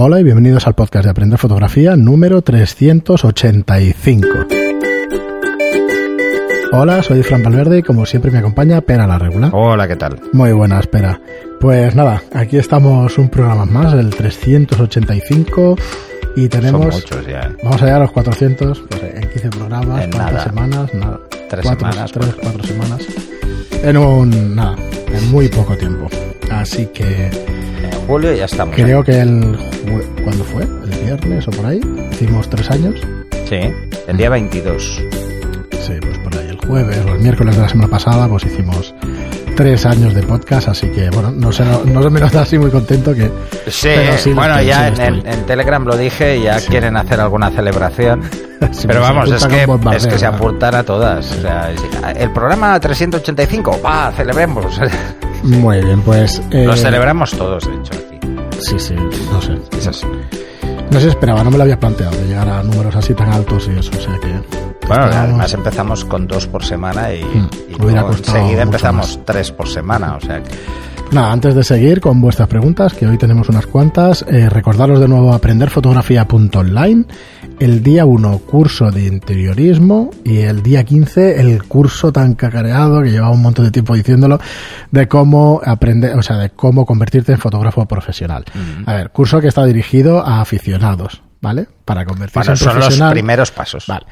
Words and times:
Hola 0.00 0.20
y 0.20 0.22
bienvenidos 0.22 0.64
al 0.68 0.74
podcast 0.74 1.04
de 1.06 1.10
Aprender 1.10 1.38
Fotografía 1.40 1.96
número 1.96 2.40
385. 2.42 4.28
Hola, 6.72 7.02
soy 7.02 7.24
Fran 7.24 7.42
Valverde 7.42 7.78
y 7.78 7.82
como 7.82 8.06
siempre 8.06 8.30
me 8.30 8.38
acompaña 8.38 8.80
Pera 8.80 9.08
la 9.08 9.18
Regular. 9.18 9.50
Hola, 9.52 9.88
¿qué 9.88 9.96
tal? 9.96 10.20
Muy 10.32 10.52
buenas, 10.52 10.86
Pera. 10.86 11.20
Pues 11.60 11.96
nada, 11.96 12.22
aquí 12.32 12.58
estamos 12.58 13.18
un 13.18 13.28
programa 13.28 13.64
más, 13.64 13.92
el 13.94 14.10
385 14.10 15.76
y 16.36 16.48
tenemos... 16.48 16.80
Son 16.94 17.02
muchos 17.18 17.26
ya. 17.26 17.40
¿eh? 17.40 17.56
Vamos 17.64 17.82
a 17.82 17.84
llegar 17.86 18.00
a 18.00 18.04
los 18.04 18.12
400 18.12 18.80
pues, 18.88 19.02
en 19.02 19.28
15 19.30 19.50
programas, 19.50 20.04
En 20.04 20.12
cuatro 20.12 20.32
nada. 20.32 20.44
semanas, 20.44 20.94
nada. 20.94 21.20
Tres 21.50 21.62
cuatro, 21.64 21.90
semanas, 21.90 22.12
Tres, 22.12 22.26
cuatro. 22.26 22.40
cuatro 22.42 22.62
semanas. 22.62 23.06
En 23.82 23.96
un... 23.96 24.54
nada, 24.54 24.76
en 25.12 25.30
muy 25.32 25.48
poco 25.48 25.76
tiempo. 25.76 26.06
Así 26.52 26.86
que 26.86 27.30
julio 28.08 28.32
ya 28.34 28.46
estamos. 28.46 28.74
creo 28.74 29.04
que 29.04 29.20
el... 29.20 29.56
¿Cuándo 30.24 30.42
fue? 30.44 30.62
¿El 30.64 30.90
viernes 31.04 31.46
o 31.46 31.50
por 31.52 31.66
ahí? 31.66 31.80
Hicimos 32.10 32.48
tres 32.50 32.68
años. 32.70 32.94
Sí, 33.48 33.58
el 34.08 34.16
día 34.16 34.28
22. 34.30 35.02
Sí, 35.80 35.92
pues 36.00 36.18
por 36.18 36.36
ahí 36.36 36.48
el 36.48 36.58
jueves 36.66 36.98
o 37.06 37.14
el 37.14 37.20
miércoles 37.20 37.54
de 37.56 37.62
la 37.62 37.68
semana 37.68 37.88
pasada 37.88 38.28
pues 38.28 38.44
hicimos 38.44 38.94
tres 39.56 39.86
años 39.86 40.14
de 40.14 40.22
podcast, 40.22 40.68
así 40.68 40.86
que 40.88 41.08
bueno, 41.10 41.30
no 41.32 41.50
se, 41.52 41.64
no 41.64 42.02
se 42.02 42.10
me 42.10 42.20
nota 42.20 42.42
así 42.42 42.58
muy 42.58 42.70
contento 42.70 43.14
que... 43.14 43.30
Sí, 43.68 43.88
sí 44.18 44.32
bueno, 44.32 44.54
estoy, 44.54 44.66
ya 44.66 44.94
sí 44.94 45.02
en, 45.02 45.26
en- 45.26 45.46
Telegram 45.46 45.84
lo 45.84 45.96
dije 45.96 46.40
ya 46.40 46.60
quieren 46.60 46.96
hacer 46.96 47.20
alguna 47.20 47.50
celebración. 47.50 48.22
Sí, 48.72 48.88
Pero 48.88 48.94
se 49.06 49.12
vamos, 49.12 49.30
es 49.30 49.46
que, 49.46 49.66
bombardeo, 49.66 49.98
es 49.98 50.06
que 50.08 50.18
se 50.18 50.26
apuntan 50.26 50.74
a 50.74 50.82
todas. 50.82 51.30
O 51.30 51.40
sea, 51.42 51.70
es- 51.70 51.80
el 52.20 52.32
programa 52.32 52.78
385, 52.80 53.80
va, 53.84 54.10
celebremos. 54.16 54.80
Muy 55.44 55.80
bien, 55.80 56.02
pues... 56.02 56.42
eh, 56.50 56.64
Lo 56.66 56.76
celebramos 56.76 57.30
todos, 57.30 57.64
de 57.64 57.74
hecho. 57.76 57.92
Sí, 58.60 58.78
sí, 58.78 58.94
no 58.94 59.40
sé. 59.40 60.06
No 60.90 61.00
se 61.00 61.08
esperaba, 61.08 61.44
no 61.44 61.50
me 61.50 61.58
lo 61.58 61.64
había 61.64 61.78
planteado 61.78 62.16
de 62.16 62.26
llegar 62.26 62.48
a 62.48 62.62
números 62.62 62.96
así 62.96 63.14
tan 63.14 63.30
altos 63.32 63.68
y 63.68 63.78
eso, 63.78 63.90
o 63.96 64.00
sea 64.00 64.18
que... 64.18 64.86
Bueno, 64.86 65.04
además 65.04 65.52
empezamos 65.52 66.04
con 66.06 66.26
dos 66.26 66.46
por 66.46 66.64
semana 66.64 67.12
y, 67.12 67.22
Hmm, 67.22 67.48
y 67.68 67.74
luego 67.74 68.10
enseguida 68.12 68.62
empezamos 68.62 69.18
más. 69.18 69.26
tres 69.26 69.52
por 69.52 69.68
semana. 69.68 70.16
O 70.16 70.20
sea 70.20 70.42
que 70.42 70.50
Nada, 71.10 71.32
antes 71.32 71.54
de 71.54 71.64
seguir 71.64 72.00
con 72.02 72.20
vuestras 72.20 72.48
preguntas, 72.48 72.92
que 72.92 73.06
hoy 73.06 73.16
tenemos 73.16 73.48
unas 73.48 73.66
cuantas, 73.66 74.24
eh, 74.28 74.48
recordaros 74.50 75.00
de 75.00 75.08
nuevo 75.08 75.32
aprenderfotografía.online, 75.32 77.06
el 77.60 77.82
día 77.82 78.04
1 78.04 78.38
curso 78.40 78.90
de 78.90 79.04
interiorismo 79.06 80.10
y 80.24 80.38
el 80.38 80.62
día 80.62 80.84
15 80.84 81.40
el 81.40 81.64
curso 81.64 82.12
tan 82.12 82.34
cacareado 82.34 83.02
que 83.02 83.10
llevaba 83.10 83.32
un 83.32 83.42
montón 83.42 83.64
de 83.64 83.70
tiempo 83.70 83.94
diciéndolo 83.94 84.38
de 84.90 85.08
cómo 85.08 85.60
aprender, 85.64 86.16
o 86.16 86.22
sea, 86.22 86.36
de 86.36 86.50
cómo 86.50 86.86
convertirte 86.86 87.32
en 87.32 87.38
fotógrafo 87.38 87.86
profesional. 87.86 88.44
A 88.86 88.94
ver, 88.94 89.10
curso 89.10 89.40
que 89.40 89.48
está 89.48 89.64
dirigido 89.64 90.24
a 90.24 90.40
aficionados, 90.40 91.22
¿vale? 91.40 91.66
Para 91.84 92.04
convertirse 92.04 92.38
bueno, 92.38 92.52
en 92.52 92.56
son 92.56 92.66
los 92.68 92.76
profesional. 92.76 93.12
primeros 93.12 93.50
pasos. 93.50 93.86
Vale. 93.86 94.06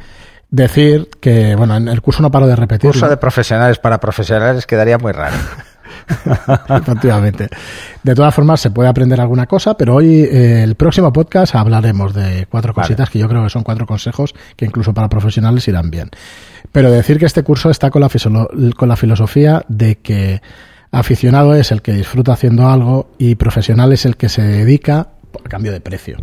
Decir 0.48 1.08
que, 1.20 1.56
bueno, 1.56 1.76
en 1.76 1.88
el 1.88 2.00
curso 2.00 2.22
no 2.22 2.30
paro 2.30 2.46
de 2.46 2.54
repetir. 2.54 2.90
Curso 2.90 3.08
de 3.08 3.16
profesionales 3.16 3.78
para 3.78 3.98
profesionales 3.98 4.66
quedaría 4.66 4.98
muy 4.98 5.12
raro. 5.12 5.36
Efectivamente. 6.68 7.48
De 8.02 8.14
todas 8.14 8.34
formas, 8.34 8.60
se 8.60 8.70
puede 8.70 8.88
aprender 8.88 9.20
alguna 9.20 9.46
cosa, 9.46 9.76
pero 9.76 9.96
hoy, 9.96 10.20
eh, 10.22 10.62
el 10.62 10.74
próximo 10.74 11.12
podcast, 11.12 11.54
hablaremos 11.54 12.14
de 12.14 12.46
cuatro 12.48 12.72
Vale. 12.72 12.86
cositas 12.86 13.10
que 13.10 13.18
yo 13.18 13.28
creo 13.28 13.42
que 13.42 13.50
son 13.50 13.62
cuatro 13.62 13.86
consejos 13.86 14.34
que 14.56 14.64
incluso 14.64 14.94
para 14.94 15.08
profesionales 15.08 15.66
irán 15.68 15.90
bien. 15.90 16.10
Pero 16.72 16.90
decir 16.90 17.18
que 17.18 17.26
este 17.26 17.42
curso 17.42 17.70
está 17.70 17.90
con 17.90 18.02
la, 18.02 18.10
con 18.76 18.88
la 18.88 18.96
filosofía 18.96 19.64
de 19.68 19.96
que 19.96 20.42
aficionado 20.90 21.54
es 21.54 21.72
el 21.72 21.82
que 21.82 21.92
disfruta 21.92 22.32
haciendo 22.32 22.68
algo 22.68 23.10
y 23.18 23.34
profesional 23.34 23.92
es 23.92 24.06
el 24.06 24.16
que 24.16 24.28
se 24.28 24.42
dedica 24.42 25.08
a 25.44 25.48
cambio 25.48 25.72
de 25.72 25.80
precio. 25.80 26.18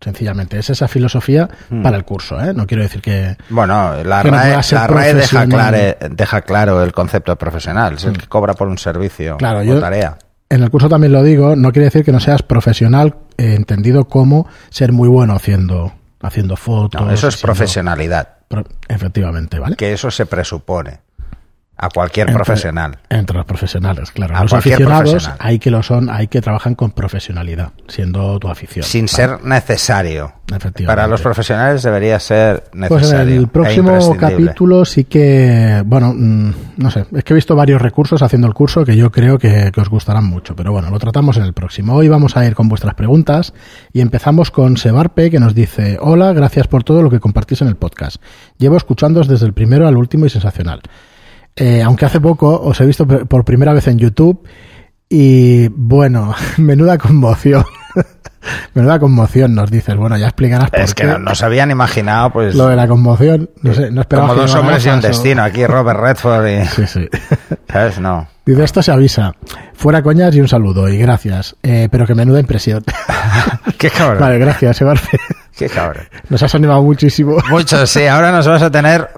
Sencillamente, 0.00 0.58
es 0.58 0.70
esa 0.70 0.86
filosofía 0.88 1.48
Hmm. 1.70 1.82
para 1.82 1.96
el 1.96 2.04
curso, 2.04 2.40
¿eh? 2.40 2.54
No 2.54 2.66
quiero 2.66 2.82
decir 2.84 3.00
que... 3.02 3.36
Bueno, 3.50 4.02
la 4.04 4.22
Que 4.22 4.30
RAE, 4.30 4.62
la 4.72 4.86
RAE 4.86 5.14
deja, 5.14 5.46
clare- 5.46 5.96
deja 6.10 6.40
claro 6.42 6.82
el 6.84 6.92
concepto 6.92 7.32
de 7.32 7.36
profesional. 7.36 7.94
Es 7.94 8.04
el 8.04 8.16
que 8.16 8.26
cobra 8.28 8.54
por 8.54 8.68
un 8.68 8.78
servicio 8.78 9.36
Claro, 9.38 9.60
o 9.60 9.62
yo- 9.64 9.80
tarea. 9.80 10.16
En 10.50 10.62
el 10.62 10.70
curso 10.70 10.88
también 10.88 11.12
lo 11.12 11.22
digo, 11.22 11.56
no 11.56 11.72
quiere 11.72 11.86
decir 11.86 12.04
que 12.04 12.12
no 12.12 12.20
seas 12.20 12.42
profesional, 12.42 13.16
eh, 13.36 13.54
entendido 13.54 14.04
como 14.06 14.48
ser 14.70 14.92
muy 14.92 15.08
bueno 15.08 15.34
haciendo, 15.34 15.92
haciendo 16.22 16.56
fotos. 16.56 17.00
No, 17.00 17.08
eso 17.12 17.28
es 17.28 17.34
haciendo- 17.34 17.42
profesionalidad. 17.46 18.28
pro- 18.48 18.64
efectivamente, 18.88 19.58
¿vale? 19.58 19.76
Que 19.76 19.92
eso 19.92 20.10
se 20.10 20.24
presupone 20.24 21.00
a 21.80 21.88
cualquier 21.90 22.28
Entre- 22.28 22.42
profesional. 22.44 22.98
Entre 23.08 23.36
los 23.36 23.46
profesionales, 23.46 24.10
claro. 24.10 24.36
A 24.36 24.42
los 24.42 24.52
aficionados 24.52 25.10
profesional. 25.10 25.38
hay 25.40 25.58
que 25.60 25.70
lo 25.70 25.82
son, 25.84 26.10
hay 26.10 26.26
que 26.26 26.40
trabajan 26.40 26.74
con 26.74 26.90
profesionalidad, 26.90 27.70
siendo 27.86 28.38
tu 28.40 28.48
afición. 28.48 28.84
Sin 28.84 29.02
¿vale? 29.06 29.08
ser 29.12 29.44
necesario. 29.44 30.32
Efectivamente. 30.48 30.86
Para 30.86 31.06
los 31.06 31.20
profesionales 31.20 31.82
debería 31.82 32.18
ser 32.18 32.64
Pues 32.72 32.90
necesario. 32.90 33.34
en 33.34 33.40
el 33.40 33.48
próximo 33.48 34.16
capítulo 34.16 34.84
sí 34.84 35.04
que, 35.04 35.82
bueno, 35.86 36.12
mm, 36.16 36.50
no 36.78 36.90
sé, 36.90 37.04
es 37.14 37.22
que 37.22 37.32
he 37.32 37.36
visto 37.36 37.54
varios 37.54 37.80
recursos 37.80 38.22
haciendo 38.22 38.48
el 38.48 38.54
curso 38.54 38.84
que 38.84 38.96
yo 38.96 39.12
creo 39.12 39.38
que, 39.38 39.70
que 39.72 39.80
os 39.80 39.88
gustarán 39.88 40.24
mucho, 40.24 40.56
pero 40.56 40.72
bueno, 40.72 40.90
lo 40.90 40.98
tratamos 40.98 41.36
en 41.36 41.44
el 41.44 41.52
próximo. 41.52 41.94
Hoy 41.94 42.08
vamos 42.08 42.36
a 42.36 42.44
ir 42.46 42.54
con 42.54 42.68
vuestras 42.68 42.94
preguntas 42.94 43.52
y 43.92 44.00
empezamos 44.00 44.50
con 44.50 44.76
Sebarpe 44.78 45.30
que 45.30 45.38
nos 45.38 45.54
dice, 45.54 45.98
hola, 46.00 46.32
gracias 46.32 46.66
por 46.66 46.82
todo 46.82 47.02
lo 47.02 47.10
que 47.10 47.20
compartís 47.20 47.60
en 47.62 47.68
el 47.68 47.76
podcast. 47.76 48.20
Llevo 48.58 48.76
escuchándoos 48.78 49.28
desde 49.28 49.46
el 49.46 49.52
primero 49.52 49.86
al 49.86 49.96
último 49.96 50.26
y 50.26 50.30
sensacional. 50.30 50.80
Eh, 51.60 51.82
aunque 51.82 52.06
hace 52.06 52.20
poco 52.20 52.60
os 52.60 52.80
he 52.80 52.86
visto 52.86 53.06
por 53.06 53.44
primera 53.44 53.72
vez 53.72 53.88
en 53.88 53.98
YouTube 53.98 54.46
y 55.08 55.68
bueno, 55.68 56.34
menuda 56.58 56.98
conmoción. 56.98 57.64
menuda 58.74 58.98
conmoción 59.00 59.54
nos 59.54 59.70
dices. 59.70 59.96
Bueno, 59.96 60.16
ya 60.16 60.26
explicarás 60.26 60.70
por 60.70 60.80
Es 60.80 60.94
que 60.94 61.04
qué. 61.04 61.18
no, 61.18 61.34
se 61.34 61.44
habían 61.44 61.70
imaginado, 61.70 62.30
pues, 62.30 62.54
Lo 62.54 62.68
de 62.68 62.76
la 62.76 62.86
conmoción, 62.86 63.50
no 63.62 63.74
sé, 63.74 63.90
no 63.90 64.02
esperaba 64.02 64.28
como 64.28 64.42
dos 64.42 64.54
hombres 64.54 64.86
y 64.86 64.88
un 64.88 65.00
destino. 65.00 65.42
Aquí 65.42 65.66
Robert 65.66 65.98
Redford 65.98 66.46
y... 66.46 66.64
Sí, 66.66 66.86
sí. 66.86 67.08
¿Sabes? 67.72 67.98
No. 67.98 68.28
Dice 68.46 68.64
esto 68.64 68.82
se 68.82 68.92
avisa. 68.92 69.32
Fuera 69.74 70.02
coñas 70.02 70.34
y 70.36 70.40
un 70.40 70.48
saludo 70.48 70.88
y 70.88 70.96
gracias. 70.96 71.56
Eh, 71.62 71.88
pero 71.90 72.06
que 72.06 72.14
menuda 72.14 72.40
impresión. 72.40 72.84
Qué 73.78 73.90
cabrón. 73.90 74.20
vale, 74.20 74.38
gracias, 74.38 74.80
Ebarfe. 74.80 75.18
Qué 75.56 75.68
cabrón. 75.68 76.04
Nos 76.30 76.42
has 76.42 76.54
animado 76.54 76.82
muchísimo. 76.82 77.36
Mucho, 77.50 77.86
sí. 77.86 78.06
Ahora 78.06 78.30
nos 78.32 78.46
vas 78.46 78.62
a 78.62 78.70
tener 78.70 79.08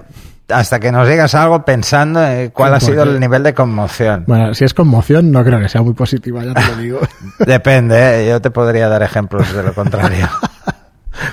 hasta 0.53 0.81
que 0.81 0.93
nos 0.93 1.09
digas 1.09 1.35
algo 1.35 1.65
pensando 1.65 2.25
en 2.25 2.51
cuál 2.51 2.75
ha 2.75 2.79
¿Por 2.79 2.89
sido 2.89 3.03
el 3.05 3.21
nivel 3.21 3.43
de 3.43 3.55
conmoción. 3.55 4.25
Bueno, 4.27 4.55
si 4.55 4.65
es 4.65 4.75
conmoción, 4.75 5.31
no 5.31 5.45
creo 5.45 5.61
que 5.61 5.69
sea 5.69 5.83
muy 5.83 5.95
positiva, 5.95 6.45
ya 6.45 6.55
te 6.55 6.67
lo 6.67 6.77
digo. 6.77 7.01
Depende, 7.39 8.25
¿eh? 8.25 8.29
yo 8.29 8.41
te 8.41 8.51
podría 8.51 8.89
dar 8.89 9.03
ejemplos 9.03 9.53
de 9.55 9.63
lo 9.63 9.75
contrario. 9.75 10.29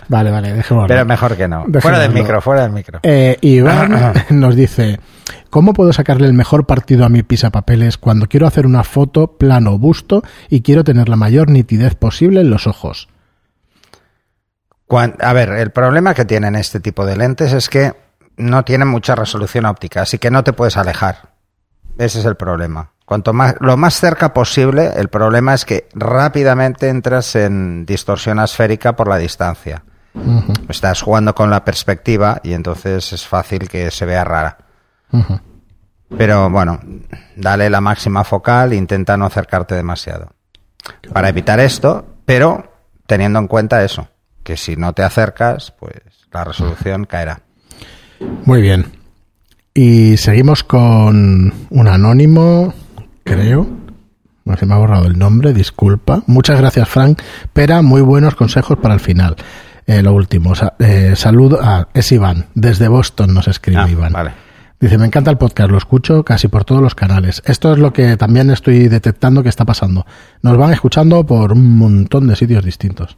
Vale, 0.09 0.31
vale, 0.31 0.53
dejémoslo. 0.53 0.87
Pero 0.87 1.05
mejor 1.05 1.37
que 1.37 1.47
no. 1.47 1.59
Dejémoslo. 1.59 1.81
Fuera 1.81 1.99
del 1.99 2.11
micro, 2.11 2.41
fuera 2.41 2.61
del 2.63 2.71
micro. 2.71 2.99
Eh, 3.03 3.37
Iván 3.41 4.13
nos 4.31 4.55
dice, 4.55 4.99
¿cómo 5.49 5.71
puedo 5.71 5.93
sacarle 5.93 6.27
el 6.27 6.33
mejor 6.33 6.65
partido 6.65 7.05
a 7.05 7.09
mi 7.09 7.23
pisapapeles 7.23 7.97
cuando 7.97 8.27
quiero 8.27 8.47
hacer 8.47 8.65
una 8.65 8.83
foto 8.83 9.37
plano 9.37 9.77
busto 9.77 10.23
y 10.49 10.61
quiero 10.61 10.83
tener 10.83 11.07
la 11.07 11.15
mayor 11.15 11.49
nitidez 11.49 11.95
posible 11.95 12.41
en 12.41 12.49
los 12.49 12.67
ojos? 12.67 13.07
A 14.89 15.33
ver, 15.33 15.49
el 15.49 15.71
problema 15.71 16.13
que 16.13 16.25
tienen 16.25 16.55
este 16.55 16.79
tipo 16.79 17.05
de 17.05 17.17
lentes 17.17 17.53
es 17.53 17.69
que 17.69 17.93
no 18.37 18.63
tienen 18.63 18.87
mucha 18.87 19.15
resolución 19.15 19.65
óptica, 19.65 20.03
así 20.03 20.19
que 20.19 20.31
no 20.31 20.43
te 20.43 20.53
puedes 20.53 20.77
alejar. 20.77 21.33
Ese 21.97 22.19
es 22.19 22.25
el 22.25 22.35
problema. 22.35 22.91
Cuanto 23.05 23.33
más, 23.33 23.55
lo 23.59 23.77
más 23.77 23.99
cerca 23.99 24.33
posible, 24.33 24.91
el 24.95 25.07
problema 25.07 25.53
es 25.53 25.65
que 25.65 25.87
rápidamente 25.93 26.89
entras 26.89 27.35
en 27.35 27.85
distorsión 27.85 28.39
asférica 28.39 28.95
por 28.95 29.07
la 29.07 29.17
distancia. 29.17 29.83
Estás 30.67 31.01
jugando 31.01 31.33
con 31.33 31.49
la 31.49 31.63
perspectiva 31.63 32.41
y 32.43 32.53
entonces 32.53 33.13
es 33.13 33.25
fácil 33.25 33.69
que 33.69 33.91
se 33.91 34.05
vea 34.05 34.23
rara. 34.23 34.57
Pero 36.17 36.49
bueno, 36.49 36.79
dale 37.35 37.69
la 37.69 37.81
máxima 37.81 38.23
focal, 38.23 38.73
intenta 38.73 39.17
no 39.17 39.25
acercarte 39.25 39.75
demasiado. 39.75 40.31
Para 41.13 41.29
evitar 41.29 41.59
esto, 41.59 42.05
pero 42.25 42.73
teniendo 43.05 43.39
en 43.39 43.47
cuenta 43.47 43.83
eso, 43.83 44.09
que 44.43 44.57
si 44.57 44.75
no 44.75 44.93
te 44.93 45.03
acercas, 45.03 45.71
pues 45.71 46.01
la 46.31 46.43
resolución 46.43 47.05
caerá. 47.05 47.41
Muy 48.45 48.61
bien. 48.61 48.85
Y 49.73 50.17
seguimos 50.17 50.63
con 50.63 51.53
un 51.69 51.87
anónimo, 51.87 52.73
creo. 53.23 53.67
No 54.45 54.55
se 54.57 54.65
me 54.65 54.73
ha 54.73 54.77
borrado 54.77 55.05
el 55.07 55.19
nombre, 55.19 55.53
disculpa. 55.53 56.23
Muchas 56.25 56.59
gracias, 56.59 56.87
Frank. 56.89 57.21
Pera, 57.53 57.81
muy 57.81 58.01
buenos 58.01 58.35
consejos 58.35 58.77
para 58.81 58.93
el 58.93 58.99
final. 58.99 59.35
Eh, 59.85 60.01
lo 60.01 60.13
último, 60.13 60.53
eh, 60.79 61.13
saludo 61.15 61.59
a 61.61 61.89
es 61.93 62.11
Iván, 62.11 62.47
desde 62.55 62.87
Boston 62.87 63.33
nos 63.33 63.47
escribe 63.47 63.81
Ah, 63.81 63.89
Iván. 63.89 64.13
vale. 64.13 64.31
Dice, 64.79 64.97
me 64.97 65.05
encanta 65.05 65.31
el 65.31 65.37
podcast, 65.37 65.71
lo 65.71 65.77
escucho 65.77 66.23
casi 66.23 66.47
por 66.49 66.63
todos 66.63 66.81
los 66.81 66.93
canales. 66.93 67.41
Esto 67.45 67.73
es 67.73 67.79
lo 67.79 67.93
que 67.93 68.15
también 68.15 68.51
estoy 68.51 68.87
detectando 68.89 69.41
que 69.41 69.49
está 69.49 69.65
pasando. 69.65 70.05
Nos 70.43 70.55
van 70.57 70.71
escuchando 70.71 71.25
por 71.25 71.53
un 71.53 71.77
montón 71.77 72.27
de 72.27 72.35
sitios 72.35 72.63
distintos. 72.63 73.17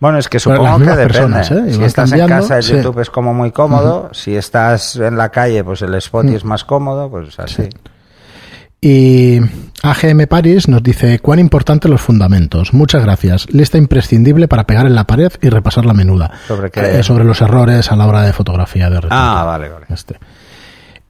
Bueno, 0.00 0.18
es 0.18 0.28
que 0.28 0.38
supongo 0.38 0.78
que 0.78 0.84
depende. 0.84 1.06
personas, 1.06 1.50
¿eh? 1.50 1.72
Si 1.72 1.82
estás 1.82 2.12
en 2.12 2.28
casa, 2.28 2.58
el 2.58 2.62
sí. 2.62 2.76
YouTube 2.76 3.00
es 3.00 3.10
como 3.10 3.34
muy 3.34 3.50
cómodo. 3.50 4.10
Si 4.12 4.36
estás 4.36 4.96
en 4.96 5.16
la 5.16 5.30
calle, 5.30 5.64
pues 5.64 5.82
el 5.82 5.94
Spotify 5.94 6.36
es 6.36 6.44
más 6.44 6.64
cómodo, 6.64 7.10
pues 7.10 7.38
así. 7.38 7.68
Y 8.80 9.40
AGM 9.82 10.28
Paris 10.28 10.68
nos 10.68 10.84
dice, 10.84 11.18
cuán 11.18 11.40
importantes 11.40 11.90
los 11.90 12.00
fundamentos. 12.00 12.72
Muchas 12.72 13.02
gracias. 13.02 13.52
Lista 13.52 13.76
imprescindible 13.76 14.46
para 14.46 14.64
pegar 14.64 14.86
en 14.86 14.94
la 14.94 15.04
pared 15.04 15.32
y 15.42 15.48
repasar 15.48 15.84
la 15.84 15.94
menuda. 15.94 16.30
¿Sobre 16.46 16.70
qué? 16.70 17.00
Eh, 17.00 17.02
sobre 17.02 17.24
los 17.24 17.40
errores 17.40 17.90
a 17.90 17.96
la 17.96 18.06
hora 18.06 18.22
de 18.22 18.32
fotografía 18.32 18.88
de 18.88 19.00
retrato. 19.00 19.16
Ah, 19.16 19.42
vale, 19.44 19.68
vale. 19.68 19.86
Este. 19.88 20.16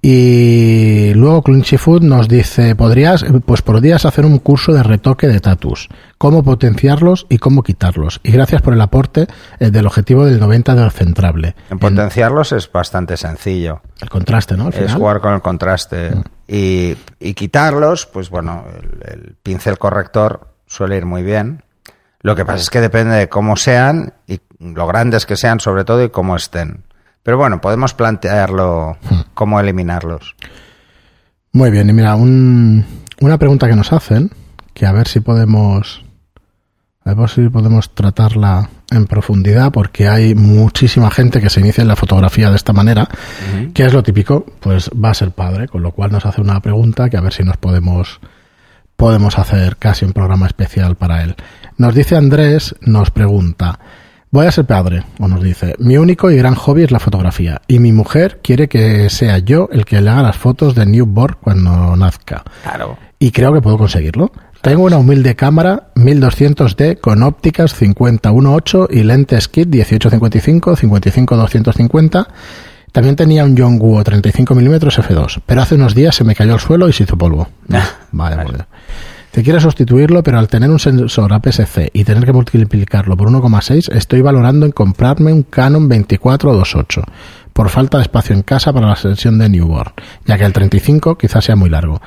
Y 0.00 1.12
luego 1.14 1.42
Clunchy 1.42 1.76
Food 1.76 2.02
nos 2.02 2.28
dice, 2.28 2.76
podrías, 2.76 3.24
pues 3.44 3.62
podrías 3.62 4.04
hacer 4.04 4.24
un 4.24 4.38
curso 4.38 4.72
de 4.72 4.84
retoque 4.84 5.26
de 5.26 5.40
tatus, 5.40 5.88
cómo 6.18 6.44
potenciarlos 6.44 7.26
y 7.28 7.38
cómo 7.38 7.64
quitarlos. 7.64 8.20
Y 8.22 8.30
gracias 8.30 8.62
por 8.62 8.74
el 8.74 8.80
aporte 8.80 9.26
eh, 9.58 9.70
del 9.70 9.86
objetivo 9.86 10.24
del 10.24 10.38
90 10.38 10.76
del 10.76 10.90
centrable. 10.92 11.56
En 11.70 11.80
potenciarlos 11.80 12.52
es 12.52 12.70
bastante 12.70 13.16
sencillo. 13.16 13.80
El 14.00 14.08
contraste, 14.08 14.56
¿no? 14.56 14.66
Al 14.66 14.74
Es 14.74 14.94
jugar 14.94 15.20
con 15.20 15.34
el 15.34 15.42
contraste. 15.42 16.12
Y, 16.46 16.96
y 17.18 17.34
quitarlos, 17.34 18.06
pues 18.06 18.30
bueno, 18.30 18.66
el, 18.80 19.12
el 19.12 19.36
pincel 19.42 19.78
corrector 19.78 20.54
suele 20.66 20.96
ir 20.96 21.06
muy 21.06 21.24
bien. 21.24 21.64
Lo 22.20 22.36
que 22.36 22.44
pasa 22.44 22.58
es 22.58 22.70
que 22.70 22.80
depende 22.80 23.16
de 23.16 23.28
cómo 23.28 23.56
sean 23.56 24.14
y 24.28 24.40
lo 24.60 24.86
grandes 24.86 25.26
que 25.26 25.36
sean 25.36 25.58
sobre 25.58 25.84
todo 25.84 26.04
y 26.04 26.10
cómo 26.10 26.36
estén. 26.36 26.84
Pero 27.22 27.36
bueno, 27.36 27.60
podemos 27.60 27.94
plantearlo 27.94 28.96
cómo 29.38 29.60
eliminarlos. 29.60 30.34
Muy 31.52 31.70
bien, 31.70 31.88
y 31.88 31.92
mira, 31.92 32.16
un- 32.16 32.84
una 33.20 33.38
pregunta 33.38 33.68
que 33.68 33.76
nos 33.76 33.92
hacen, 33.92 34.30
que 34.74 34.84
a 34.84 34.90
ver 34.92 35.06
si 35.06 35.20
podemos, 35.20 36.02
a 37.04 37.14
ver 37.14 37.28
si 37.30 37.48
podemos 37.48 37.94
tratarla 37.94 38.68
en 38.90 39.06
profundidad, 39.06 39.70
porque 39.70 40.08
hay 40.08 40.34
muchísima 40.34 41.08
gente 41.10 41.40
que 41.40 41.50
se 41.50 41.60
inicia 41.60 41.82
en 41.82 41.88
la 41.88 41.94
fotografía 41.94 42.50
de 42.50 42.56
esta 42.56 42.72
manera, 42.72 43.08
que 43.72 43.84
es 43.84 43.92
lo 43.92 44.02
típico, 44.02 44.44
pues 44.60 44.90
va 44.90 45.10
a 45.10 45.14
ser 45.14 45.30
padre, 45.30 45.68
con 45.68 45.82
lo 45.82 45.92
cual 45.92 46.10
nos 46.10 46.26
hace 46.26 46.40
una 46.40 46.60
pregunta 46.60 47.08
que 47.08 47.16
a 47.16 47.20
ver 47.20 47.32
si 47.32 47.44
nos 47.44 47.56
podemos, 47.58 48.18
podemos 48.96 49.38
hacer 49.38 49.76
casi 49.76 50.04
un 50.04 50.12
programa 50.12 50.46
especial 50.48 50.96
para 50.96 51.22
él. 51.22 51.36
Nos 51.76 51.94
dice 51.94 52.16
Andrés, 52.16 52.74
nos 52.80 53.10
pregunta, 53.12 53.78
voy 54.30 54.46
a 54.46 54.52
ser 54.52 54.66
padre, 54.66 55.04
o 55.18 55.28
nos 55.28 55.42
dice, 55.42 55.74
mi 55.78 55.96
único 55.96 56.30
y 56.30 56.36
gran 56.36 56.54
hobby 56.54 56.82
es 56.84 56.90
la 56.90 56.98
fotografía, 57.00 57.60
y 57.66 57.78
mi 57.78 57.92
mujer 57.92 58.40
quiere 58.42 58.68
que 58.68 59.08
sea 59.10 59.38
yo 59.38 59.68
el 59.72 59.84
que 59.84 60.00
le 60.00 60.10
haga 60.10 60.22
las 60.22 60.36
fotos 60.36 60.74
de 60.74 60.86
newborn 60.86 61.36
cuando 61.40 61.96
nazca. 61.96 62.42
Claro. 62.62 62.98
Y 63.18 63.30
creo 63.30 63.52
que 63.52 63.60
puedo 63.60 63.78
conseguirlo. 63.78 64.30
Tengo 64.60 64.82
una 64.84 64.96
humilde 64.96 65.36
cámara 65.36 65.90
1200D 65.94 67.00
con 67.00 67.22
ópticas 67.22 67.80
50-1.8 67.80 68.88
y 68.90 69.02
lentes 69.04 69.48
kit 69.48 69.68
1855, 69.68 70.76
55-250. 70.76 72.26
También 72.90 73.16
tenía 73.16 73.44
un 73.44 73.54
Yongguo 73.56 74.02
35mm 74.02 74.80
f2, 74.80 75.42
pero 75.46 75.62
hace 75.62 75.74
unos 75.76 75.94
días 75.94 76.14
se 76.16 76.24
me 76.24 76.34
cayó 76.34 76.54
al 76.54 76.60
suelo 76.60 76.88
y 76.88 76.92
se 76.92 77.04
hizo 77.04 77.16
polvo. 77.16 77.48
Vale, 77.68 77.84
Vale. 78.12 78.36
vale. 78.36 78.64
Te 79.30 79.42
quiero 79.42 79.60
sustituirlo, 79.60 80.22
pero 80.22 80.38
al 80.38 80.48
tener 80.48 80.70
un 80.70 80.78
sensor 80.78 81.32
APS-C 81.32 81.90
y 81.92 82.04
tener 82.04 82.24
que 82.24 82.32
multiplicarlo 82.32 83.16
por 83.16 83.28
1,6, 83.28 83.92
estoy 83.94 84.22
valorando 84.22 84.64
en 84.64 84.72
comprarme 84.72 85.32
un 85.32 85.42
Canon 85.42 85.88
24-28, 85.88 87.04
por 87.52 87.68
falta 87.68 87.98
de 87.98 88.02
espacio 88.02 88.34
en 88.34 88.42
casa 88.42 88.72
para 88.72 88.88
la 88.88 88.96
sesión 88.96 89.38
de 89.38 89.48
newborn, 89.48 89.92
ya 90.24 90.38
que 90.38 90.44
el 90.44 90.52
35 90.52 91.18
quizás 91.18 91.44
sea 91.44 91.56
muy 91.56 91.68
largo. 91.68 92.00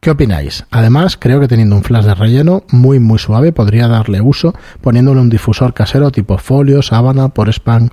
¿Qué 0.00 0.10
opináis? 0.10 0.64
Además, 0.70 1.16
creo 1.16 1.40
que 1.40 1.48
teniendo 1.48 1.74
un 1.74 1.82
flash 1.82 2.04
de 2.04 2.14
relleno 2.14 2.62
muy 2.70 3.00
muy 3.00 3.18
suave 3.18 3.52
podría 3.52 3.88
darle 3.88 4.20
uso 4.20 4.54
poniéndole 4.80 5.20
un 5.20 5.28
difusor 5.28 5.74
casero 5.74 6.12
tipo 6.12 6.38
folio, 6.38 6.82
sábana, 6.82 7.30
por 7.30 7.48
spam. 7.48 7.90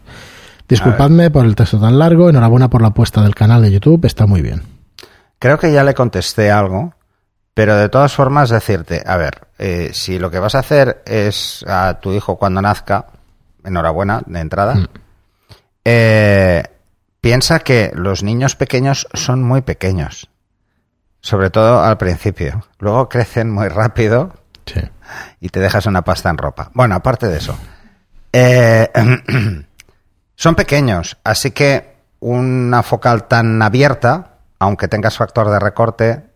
Disculpadme 0.70 1.32
por 1.32 1.46
el 1.46 1.56
texto 1.56 1.80
tan 1.80 1.98
largo, 1.98 2.30
enhorabuena 2.30 2.70
por 2.70 2.82
la 2.82 2.90
apuesta 2.90 3.24
del 3.24 3.34
canal 3.34 3.64
de 3.64 3.72
YouTube, 3.72 4.06
está 4.06 4.28
muy 4.28 4.42
bien. 4.42 4.62
Creo 5.40 5.58
que 5.58 5.74
ya 5.74 5.84
le 5.84 5.96
contesté 5.96 6.52
algo, 6.52 6.94
pero 7.56 7.76
de 7.78 7.90
todas 7.90 8.14
formas 8.14 8.50
decirte, 8.52 9.02
a 9.06 9.18
ver, 9.18 9.48
eh, 9.58 9.90
si 9.94 10.20
lo 10.20 10.30
que 10.30 10.38
vas 10.40 10.54
a 10.54 10.60
hacer 10.60 11.02
es 11.08 11.66
a 11.68 12.00
tu 12.00 12.12
hijo 12.14 12.38
cuando 12.38 12.62
nazca, 12.62 13.08
enhorabuena 13.64 14.22
de 14.28 14.40
entrada, 14.42 14.76
eh, 15.84 16.64
piensa 17.22 17.60
que 17.60 17.92
los 17.96 18.24
niños 18.24 18.56
pequeños 18.56 19.08
son 19.14 19.42
muy 19.44 19.62
pequeños, 19.62 20.30
sobre 21.22 21.50
todo 21.50 21.82
al 21.84 21.98
principio. 21.98 22.66
Luego 22.80 23.10
crecen 23.10 23.50
muy 23.52 23.68
rápido 23.70 24.34
Sí. 24.66 24.82
y 25.40 25.50
te 25.50 25.60
dejas 25.60 25.86
una 25.86 26.02
pasta 26.04 26.30
en 26.30 26.38
ropa. 26.38 26.72
Bueno, 26.74 26.96
aparte 26.96 27.28
de 27.28 27.38
eso. 27.38 27.58
eh, 28.34 28.92
son 30.36 30.56
pequeños, 30.56 31.18
así 31.24 31.52
que 31.52 31.96
una 32.20 32.84
focal 32.84 33.28
tan 33.28 33.62
abierta, 33.62 34.40
aunque 34.60 34.88
tengas 34.88 35.16
factor 35.18 35.50
de 35.50 35.60
recorte, 35.60 36.16
mm, 36.16 36.35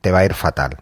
te 0.00 0.12
va 0.12 0.20
a 0.20 0.24
ir 0.24 0.34
fatal. 0.34 0.78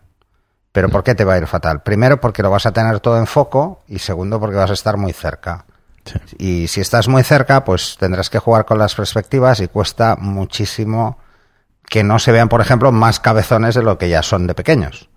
¿Pero 0.73 0.89
por 0.91 1.03
qué 1.03 1.15
te 1.15 1.25
va 1.25 1.35
a 1.35 1.39
ir 1.39 1.47
fatal? 1.47 1.83
Primero 1.83 2.21
porque 2.21 2.43
lo 2.43 2.51
vas 2.51 2.67
a 2.67 2.73
tener 2.73 3.01
todo 3.01 3.19
en 3.19 3.27
foco 3.27 3.83
y 3.89 3.99
segundo 3.99 4.39
porque 4.39 4.57
vas 4.57 4.71
a 4.71 4.75
estar 4.75 4.97
muy 4.97 5.13
cerca. 5.13 5.65
Sí. 6.05 6.19
Y 6.39 6.69
si 6.69 6.81
estás 6.81 7.09
muy 7.09 7.23
cerca, 7.23 7.65
pues 7.65 7.97
tendrás 7.99 8.31
que 8.31 8.39
jugar 8.39 8.65
con 8.67 8.79
las 8.79 8.95
perspectivas 8.95 9.61
y 9.61 9.69
cuesta 9.69 10.17
muchísimo 10.19 11.19
que 11.89 12.05
no 12.05 12.19
se 12.19 12.33
vean, 12.33 12.49
por 12.49 12.61
ejemplo, 12.61 12.93
más 12.93 13.21
cabezones 13.21 13.75
de 13.75 13.83
lo 13.83 13.99
que 13.99 14.09
ya 14.09 14.23
son 14.23 14.47
de 14.47 14.55
pequeños. 14.55 15.09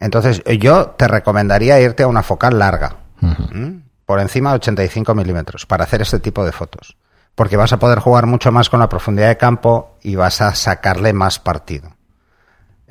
Entonces, 0.00 0.42
yo 0.58 0.90
te 0.90 1.06
recomendaría 1.06 1.80
irte 1.80 2.02
a 2.02 2.08
una 2.08 2.22
focal 2.22 2.58
larga, 2.58 2.96
por 4.04 4.18
encima 4.18 4.50
de 4.50 4.56
85 4.56 5.14
milímetros, 5.14 5.66
para 5.66 5.84
hacer 5.84 6.02
este 6.02 6.18
tipo 6.18 6.44
de 6.44 6.52
fotos. 6.52 6.96
Porque 7.34 7.56
vas 7.56 7.72
a 7.72 7.78
poder 7.78 8.00
jugar 8.00 8.26
mucho 8.26 8.50
más 8.50 8.68
con 8.68 8.80
la 8.80 8.88
profundidad 8.88 9.28
de 9.28 9.36
campo 9.36 9.96
y 10.02 10.16
vas 10.16 10.40
a 10.40 10.54
sacarle 10.54 11.12
más 11.12 11.38
partido. 11.38 11.91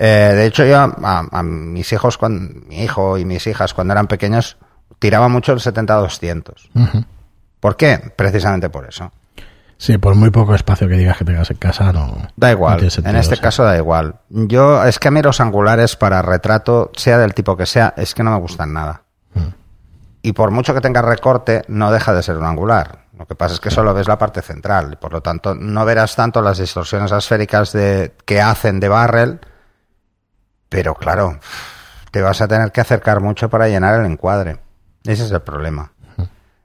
Eh, 0.04 0.34
de 0.34 0.48
hecho, 0.48 0.66
yo 0.66 0.80
a, 0.80 1.44
mis 1.44 1.94
hijos, 1.94 2.18
cuando, 2.18 2.60
mi 2.68 2.82
hijo 2.82 3.20
y 3.20 3.26
mis 3.26 3.46
hijas, 3.46 3.76
cuando 3.76 3.92
eran 3.92 4.08
pequeños, 4.08 4.58
tiraba 4.98 5.28
mucho 5.28 5.54
el 5.54 5.60
70-200. 5.60 6.70
Ujú. 6.74 7.06
¿Por 7.60 7.78
qué? 7.78 8.12
Precisamente 8.16 8.72
por 8.72 8.90
eso. 8.90 9.12
Sí, 9.78 10.00
por 10.00 10.16
muy 10.16 10.32
poco 10.32 10.56
espacio 10.56 10.88
que 10.88 10.96
digas 10.96 11.20
que 11.20 11.26
tengas 11.26 11.52
en 11.52 11.58
casa, 11.58 11.94
no. 11.94 12.18
Da 12.36 12.50
igual, 12.50 12.80
sentido, 12.90 13.12
en 13.12 13.16
este 13.16 13.36
sí. 13.36 13.42
caso 13.44 13.64
da 13.64 13.78
igual. 13.78 14.16
Yo, 14.30 14.84
es 14.84 14.98
que 14.98 15.10
a 15.10 15.12
mí 15.12 15.22
los 15.22 15.40
angulares 15.40 15.96
para 15.96 16.24
retrato, 16.24 16.90
sea 16.96 17.20
del 17.20 17.36
tipo 17.36 17.56
que 17.56 17.68
sea, 17.68 17.94
es 17.96 18.16
que 18.16 18.24
no 18.24 18.32
me 18.32 18.40
gustan 18.40 18.74
nada. 18.74 19.04
Y 20.24 20.34
por 20.34 20.50
mucho 20.50 20.74
que 20.74 20.82
tenga 20.82 21.04
recorte, 21.04 21.62
no 21.68 21.92
deja 21.92 22.12
de 22.12 22.24
ser 22.24 22.38
un 22.38 22.46
angular. 22.46 23.06
Lo 23.20 23.28
que 23.28 23.36
pasa 23.36 23.54
es 23.54 23.60
que 23.60 23.70
solo 23.70 23.94
ves 23.94 24.08
la 24.08 24.18
parte 24.18 24.42
central, 24.42 24.94
y 24.94 24.96
por 24.96 25.14
lo 25.14 25.22
tanto 25.22 25.54
no 25.54 25.86
verás 25.86 26.16
tanto 26.16 26.42
las 26.42 26.58
distorsiones 26.58 27.12
asféricas 27.12 27.72
de, 27.72 28.14
que 28.26 28.42
hacen 28.42 28.80
de 28.80 28.90
barrel, 28.90 29.40
pero 30.72 30.96
claro, 30.96 31.38
te 32.12 32.22
vas 32.22 32.40
a 32.40 32.48
tener 32.48 32.72
que 32.72 32.80
acercar 32.80 33.20
mucho 33.20 33.50
para 33.50 33.68
llenar 33.68 34.00
el 34.00 34.06
encuadre. 34.10 34.58
Ese 35.04 35.26
es 35.26 35.32
el 35.32 35.42
problema. 35.42 35.92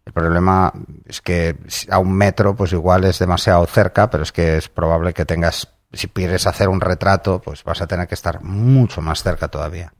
El 0.04 0.12
problema 0.12 0.72
es 1.06 1.20
que 1.20 1.56
a 1.90 1.98
un 1.98 2.12
metro, 2.12 2.54
pues 2.54 2.72
igual 2.72 3.02
es 3.02 3.18
demasiado 3.18 3.66
cerca, 3.66 4.08
pero 4.08 4.22
es 4.22 4.30
que 4.30 4.58
es 4.58 4.68
probable 4.68 5.12
que 5.12 5.24
tengas, 5.24 5.72
si 5.92 6.06
quieres 6.06 6.46
hacer 6.46 6.68
un 6.68 6.80
retrato, 6.80 7.40
pues 7.40 7.64
vas 7.64 7.82
a 7.82 7.88
tener 7.88 8.06
que 8.06 8.14
estar 8.14 8.40
mucho 8.44 9.02
más 9.02 9.24
cerca 9.24 9.48
todavía. 9.48 9.92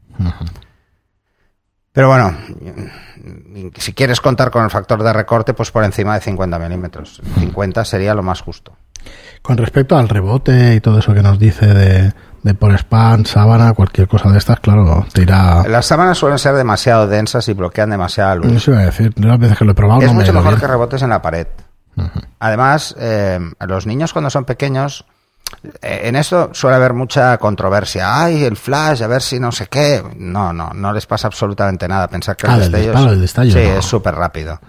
Pero 1.90 2.06
bueno, 2.06 2.32
si 3.76 3.92
quieres 3.92 4.20
contar 4.20 4.52
con 4.52 4.62
el 4.62 4.70
factor 4.70 5.02
de 5.02 5.12
recorte, 5.12 5.52
pues 5.52 5.72
por 5.72 5.82
encima 5.82 6.14
de 6.14 6.20
50 6.20 6.60
milímetros. 6.60 7.20
50 7.40 7.84
sería 7.84 8.14
lo 8.14 8.22
más 8.22 8.40
justo. 8.40 8.76
Con 9.42 9.56
respecto 9.56 9.98
al 9.98 10.08
rebote 10.08 10.76
y 10.76 10.80
todo 10.80 11.00
eso 11.00 11.12
que 11.12 11.22
nos 11.22 11.40
dice 11.40 11.66
de, 11.66 12.12
de 12.46 12.54
por 12.54 12.72
spam, 12.78 13.24
sábana, 13.24 13.72
cualquier 13.74 14.06
cosa 14.08 14.30
de 14.30 14.38
estas, 14.38 14.60
claro, 14.60 15.04
te 15.12 15.22
irá. 15.22 15.64
Las 15.68 15.84
sábanas 15.86 16.16
suelen 16.16 16.38
ser 16.38 16.54
demasiado 16.54 17.06
densas 17.08 17.46
y 17.48 17.52
bloquean 17.54 17.90
demasiada 17.90 18.36
luz. 18.36 18.46
No 18.52 18.60
se 18.60 18.70
iba 18.70 18.80
a 18.80 18.84
decir, 18.84 19.12
de 19.14 19.26
las 19.26 19.38
veces 19.38 19.58
que 19.58 19.64
lo 19.64 19.72
he 19.72 19.74
probado 19.74 20.00
es 20.02 20.06
no 20.06 20.14
mucho 20.14 20.32
mejor 20.32 20.50
bien. 20.50 20.60
que 20.60 20.66
rebotes 20.68 21.02
en 21.02 21.10
la 21.10 21.20
pared. 21.20 21.46
Además, 22.38 22.94
eh, 22.98 23.40
los 23.66 23.86
niños 23.86 24.12
cuando 24.12 24.30
son 24.30 24.44
pequeños, 24.44 25.04
eh, 25.82 26.02
en 26.04 26.14
esto 26.16 26.50
suele 26.52 26.76
haber 26.76 26.92
mucha 26.92 27.36
controversia. 27.38 28.22
Ay, 28.22 28.44
el 28.44 28.56
flash, 28.56 29.02
a 29.02 29.06
ver 29.06 29.22
si 29.22 29.40
no 29.40 29.50
sé 29.50 29.66
qué. 29.66 30.02
No, 30.16 30.52
no, 30.52 30.70
no 30.74 30.92
les 30.92 31.06
pasa 31.06 31.26
absolutamente 31.26 31.88
nada. 31.88 32.06
Pensar 32.08 32.36
que 32.36 32.46
Ah, 32.46 32.54
el 32.54 32.60
destello, 32.60 32.92
disparo, 32.92 33.12
el 33.12 33.20
destello, 33.20 33.52
sí, 33.52 33.58
no. 33.68 33.78
es 33.78 33.84
súper 33.84 34.14
rápido. 34.14 34.60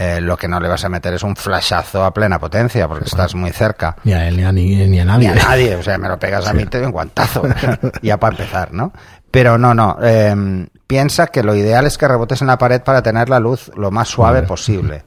Eh, 0.00 0.20
lo 0.20 0.36
que 0.36 0.46
no 0.46 0.60
le 0.60 0.68
vas 0.68 0.84
a 0.84 0.88
meter 0.88 1.14
es 1.14 1.24
un 1.24 1.34
flashazo 1.34 2.04
a 2.04 2.14
plena 2.14 2.38
potencia 2.38 2.86
porque 2.86 3.06
estás 3.06 3.34
muy 3.34 3.50
cerca. 3.50 3.96
Ni 4.04 4.12
a 4.12 4.28
él, 4.28 4.36
ni 4.36 4.44
a, 4.44 4.52
ni, 4.52 4.76
ni 4.86 5.00
a 5.00 5.04
Ni 5.04 5.26
nadie. 5.26 5.28
a 5.30 5.34
nadie, 5.34 5.74
o 5.74 5.82
sea, 5.82 5.98
me 5.98 6.08
lo 6.08 6.16
pegas 6.20 6.46
a 6.46 6.52
mí, 6.54 6.64
te 6.66 6.78
doy 6.78 6.86
un 6.86 6.92
guantazo. 6.92 7.42
ya 8.02 8.16
para 8.16 8.36
empezar, 8.36 8.72
¿no? 8.72 8.92
Pero 9.32 9.58
no, 9.58 9.74
no. 9.74 9.98
eh, 10.00 10.68
piensa 10.86 11.26
que 11.26 11.42
lo 11.42 11.56
ideal 11.56 11.84
es 11.84 11.98
que 11.98 12.06
rebotes 12.06 12.40
en 12.42 12.46
la 12.46 12.58
pared 12.58 12.80
para 12.80 13.02
tener 13.02 13.28
la 13.28 13.40
luz 13.40 13.72
lo 13.76 13.90
más 13.90 14.06
suave 14.08 14.42
posible. 14.44 15.04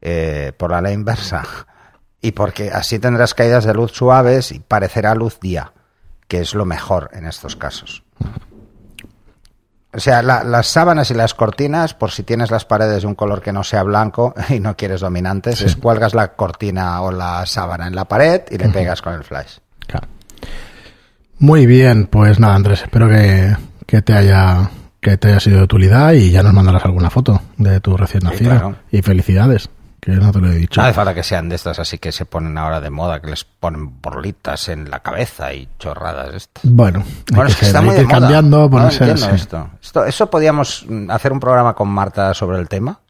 eh, 0.00 0.52
por 0.56 0.70
la 0.70 0.80
ley 0.82 0.94
inversa. 0.94 1.42
Y 2.20 2.30
porque 2.30 2.70
así 2.70 3.00
tendrás 3.00 3.34
caídas 3.34 3.64
de 3.64 3.74
luz 3.74 3.90
suaves 3.90 4.52
y 4.52 4.60
parecerá 4.60 5.16
luz 5.16 5.40
día, 5.40 5.72
que 6.28 6.40
es 6.40 6.54
lo 6.54 6.64
mejor 6.64 7.10
en 7.12 7.26
estos 7.26 7.56
casos. 7.56 8.04
O 9.94 10.00
sea, 10.00 10.22
la- 10.22 10.44
las 10.44 10.66
sábanas 10.66 11.10
y 11.10 11.14
las 11.14 11.32
cortinas, 11.34 11.94
por 11.94 12.10
si 12.10 12.22
tienes 12.22 12.50
las 12.50 12.64
paredes 12.66 13.02
de 13.02 13.08
un 13.08 13.14
color 13.14 13.40
que 13.40 13.52
no 13.52 13.64
sea 13.64 13.82
blanco 13.82 14.34
y 14.50 14.60
no 14.60 14.76
quieres 14.76 15.00
dominantes, 15.00 15.62
es 15.62 15.76
cuelgas 15.76 16.14
la 16.14 16.34
cortina 16.34 17.00
o 17.00 17.10
la 17.10 17.46
sábana 17.46 17.86
en 17.86 17.94
la 17.96 18.04
pared 18.04 18.42
y 18.50 18.58
le 18.58 18.68
pegas 18.68 19.00
con 19.02 19.14
el 19.14 19.24
flash. 19.24 19.58
Claro. 19.86 20.06
Muy 21.38 21.66
bien, 21.66 22.06
pues 22.06 22.38
nada, 22.40 22.54
Andrés, 22.56 22.82
espero 22.82 23.08
que, 23.08 23.56
que 23.86 24.02
te 24.02 24.12
haya 24.12 24.70
que 25.00 25.16
te 25.16 25.28
haya 25.28 25.38
sido 25.40 25.58
de 25.58 25.62
utilidad 25.62 26.12
y 26.12 26.32
ya 26.32 26.42
nos 26.42 26.52
mandarás 26.52 26.84
alguna 26.84 27.08
foto 27.08 27.40
de 27.56 27.80
tu 27.80 27.96
recién 27.96 28.20
Sí, 28.22 28.26
nacido. 28.26 28.50
claro. 28.50 28.76
Y 28.90 29.00
felicidades, 29.02 29.70
que 30.14 30.20
no 30.24 30.32
te 30.32 30.38
lo 30.40 30.50
he 30.50 30.54
dicho. 30.56 30.80
No 30.80 30.86
hace 30.86 30.94
falta 30.94 31.14
que 31.14 31.22
sean 31.22 31.48
de 31.48 31.56
estas 31.56 31.78
así 31.78 31.98
que 31.98 32.12
se 32.12 32.24
ponen 32.24 32.56
ahora 32.58 32.80
de 32.80 32.90
moda, 32.90 33.20
que 33.20 33.28
les 33.28 33.44
ponen 33.44 34.00
borlitas 34.00 34.68
en 34.68 34.90
la 34.90 35.00
cabeza 35.00 35.52
y 35.52 35.68
chorradas 35.78 36.34
estas. 36.34 36.64
Bueno, 36.64 37.04
Bueno, 37.32 37.44
que 37.46 37.50
es 37.52 37.56
que 37.56 37.64
ser- 37.66 37.68
está 37.68 37.82
muy 37.82 37.94
que 37.94 38.00
de 38.00 38.06
moda. 38.06 38.20
cambiando, 38.20 38.70
ponerse- 38.70 39.34
esto. 39.34 39.70
esto. 39.80 40.04
Eso 40.04 40.30
podíamos 40.30 40.84
mm, 40.88 41.10
hacer 41.10 41.32
un 41.32 41.40
programa 41.40 41.74
con 41.74 41.88
Marta 41.88 42.32
sobre 42.34 42.58
el 42.58 42.68
tema. 42.68 43.00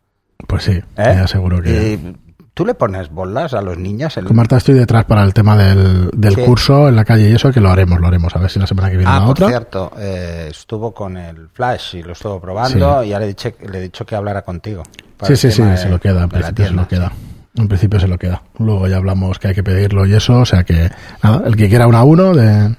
Pues 0.46 0.64
sí, 0.64 0.72
¿eh? 0.72 0.82
ya 0.96 1.26
seguro 1.26 1.60
que... 1.60 1.70
Y 1.94 2.16
¿Tú 2.58 2.66
le 2.66 2.74
pones 2.74 3.08
bolas 3.08 3.54
a 3.54 3.62
los 3.62 3.78
niños? 3.78 4.16
En... 4.16 4.24
Con 4.24 4.34
Marta 4.34 4.56
estoy 4.56 4.74
detrás 4.74 5.04
para 5.04 5.22
el 5.22 5.32
tema 5.32 5.56
del, 5.56 6.10
del 6.12 6.34
Sí. 6.34 6.42
curso 6.42 6.88
en 6.88 6.96
la 6.96 7.04
calle 7.04 7.30
y 7.30 7.34
eso, 7.36 7.52
que 7.52 7.60
lo 7.60 7.70
haremos, 7.70 8.00
lo 8.00 8.08
haremos. 8.08 8.34
A 8.34 8.40
ver 8.40 8.50
si 8.50 8.58
la 8.58 8.66
semana 8.66 8.90
que 8.90 8.96
viene 8.96 9.12
Ah, 9.12 9.20
la 9.20 9.26
por 9.26 9.30
otra. 9.30 9.46
cierto, 9.46 9.92
eh, 9.96 10.48
estuvo 10.50 10.92
con 10.92 11.16
el 11.16 11.48
Flash 11.50 11.94
y 11.94 12.02
lo 12.02 12.14
estuvo 12.14 12.40
probando 12.40 13.04
y 13.04 13.10
ya 13.10 13.20
le 13.20 13.26
he, 13.26 13.28
dicho, 13.28 13.50
le 13.70 13.78
he 13.78 13.82
dicho 13.82 14.04
que 14.04 14.16
hablara 14.16 14.42
contigo. 14.42 14.82
Sí, 15.22 15.36
sí, 15.36 15.52
sí, 15.52 15.58
tema 15.62 15.76
se 15.76 15.84
de- 15.84 15.90
lo 15.90 16.00
queda, 16.00 16.22
en 16.24 16.28
de 16.28 16.34
principio 16.34 16.64
se 16.66 16.72
lo 16.72 16.86
tienda, 16.88 17.06
queda. 17.08 17.12
En 17.62 17.68
principio 17.68 18.00
se 18.00 18.08
lo 18.08 18.18
queda. 18.18 18.42
Luego 18.58 18.88
ya 18.88 18.96
hablamos 18.96 19.38
que 19.38 19.46
hay 19.48 19.54
que 19.54 19.62
pedirlo 19.62 20.04
y 20.04 20.14
eso, 20.14 20.40
o 20.40 20.44
sea 20.44 20.64
que, 20.64 20.90
nada, 21.22 21.42
el 21.46 21.54
que 21.56 21.68
quiera 21.68 21.86
una 21.86 22.00
a 22.00 22.04
uno 22.04 22.34
de, 22.34 22.74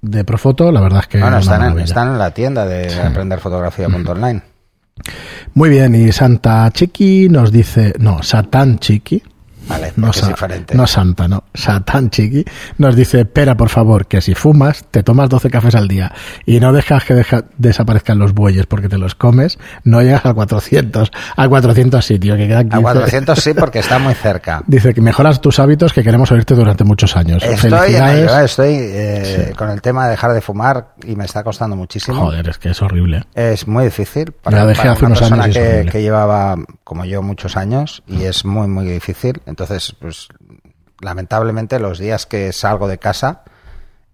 de 0.00 0.24
Profoto, 0.24 0.72
la 0.72 0.80
verdad 0.80 1.00
es 1.00 1.06
que 1.08 1.20
Bueno, 1.20 1.36
es 1.36 1.44
están 1.44 1.70
en, 1.70 1.78
están 1.80 2.08
en 2.12 2.18
la 2.18 2.30
tienda 2.30 2.64
de 2.64 2.94
aprender 3.02 3.40
fotografía.online. 3.40 4.42
Muy 5.54 5.70
bien, 5.70 5.94
y 5.94 6.12
Santa 6.12 6.70
Chiqui 6.72 7.28
nos 7.28 7.52
dice, 7.52 7.94
no, 7.98 8.22
Satán 8.22 8.78
Chiqui, 8.78 9.22
Vale, 9.68 9.92
no, 9.96 10.10
es 10.10 10.26
diferente. 10.26 10.74
no 10.74 10.86
Santa, 10.86 11.28
no, 11.28 11.44
Satán 11.54 12.10
Chiqui, 12.10 12.44
nos 12.78 12.96
dice, 12.96 13.24
pera, 13.24 13.56
por 13.56 13.68
favor, 13.68 14.06
que 14.06 14.20
si 14.20 14.34
fumas, 14.34 14.84
te 14.90 15.02
tomas 15.02 15.28
12 15.28 15.50
cafés 15.50 15.74
al 15.74 15.88
día 15.88 16.12
y 16.46 16.60
no 16.60 16.72
dejas 16.72 17.04
que 17.04 17.14
deja- 17.14 17.44
desaparezcan 17.58 18.18
los 18.18 18.32
bueyes 18.34 18.66
porque 18.66 18.88
te 18.88 18.98
los 18.98 19.14
comes, 19.14 19.58
no 19.84 20.00
llegas 20.02 20.24
a 20.26 20.34
400, 20.34 21.10
a 21.36 21.48
400 21.48 22.04
sitios, 22.04 22.36
que 22.36 22.48
quedan 22.48 22.66
A 22.66 22.76
15. 22.76 22.82
400 22.82 23.38
sí, 23.38 23.54
porque 23.54 23.78
está 23.80 23.98
muy 23.98 24.14
cerca. 24.14 24.62
Dice 24.66 24.94
que 24.94 25.00
mejoras 25.00 25.40
tus 25.40 25.58
hábitos 25.58 25.92
que 25.92 26.02
queremos 26.02 26.30
oírte 26.32 26.54
durante 26.54 26.84
muchos 26.84 27.16
años. 27.16 27.42
Estoy, 27.42 27.94
ello, 27.94 28.06
eh, 28.38 28.44
estoy 28.44 28.74
eh, 28.78 29.52
con 29.56 29.70
el 29.70 29.80
tema 29.82 30.04
de 30.04 30.10
dejar 30.12 30.32
de 30.32 30.40
fumar 30.40 30.94
y 31.06 31.16
me 31.16 31.24
está 31.24 31.42
costando 31.42 31.76
muchísimo. 31.76 32.16
Joder, 32.18 32.48
es 32.48 32.58
que 32.58 32.70
es 32.70 32.80
horrible. 32.82 33.24
Es 33.34 33.66
muy 33.68 33.84
difícil 33.84 34.32
para, 34.32 34.64
dejé 34.66 34.78
para 34.80 34.92
hace 34.92 35.00
una 35.00 35.08
unos 35.08 35.18
persona 35.20 35.44
años 35.44 35.56
que, 35.56 35.88
que 35.90 36.02
llevaba 36.02 36.56
como 36.84 37.04
yo 37.04 37.22
muchos 37.22 37.56
años 37.56 38.02
y 38.06 38.22
es 38.22 38.44
muy 38.44 38.66
muy 38.68 38.86
difícil. 38.86 39.40
Entonces, 39.58 39.92
pues 39.98 40.28
lamentablemente 41.00 41.80
los 41.80 41.98
días 41.98 42.26
que 42.26 42.52
salgo 42.52 42.86
de 42.86 42.98
casa 42.98 43.42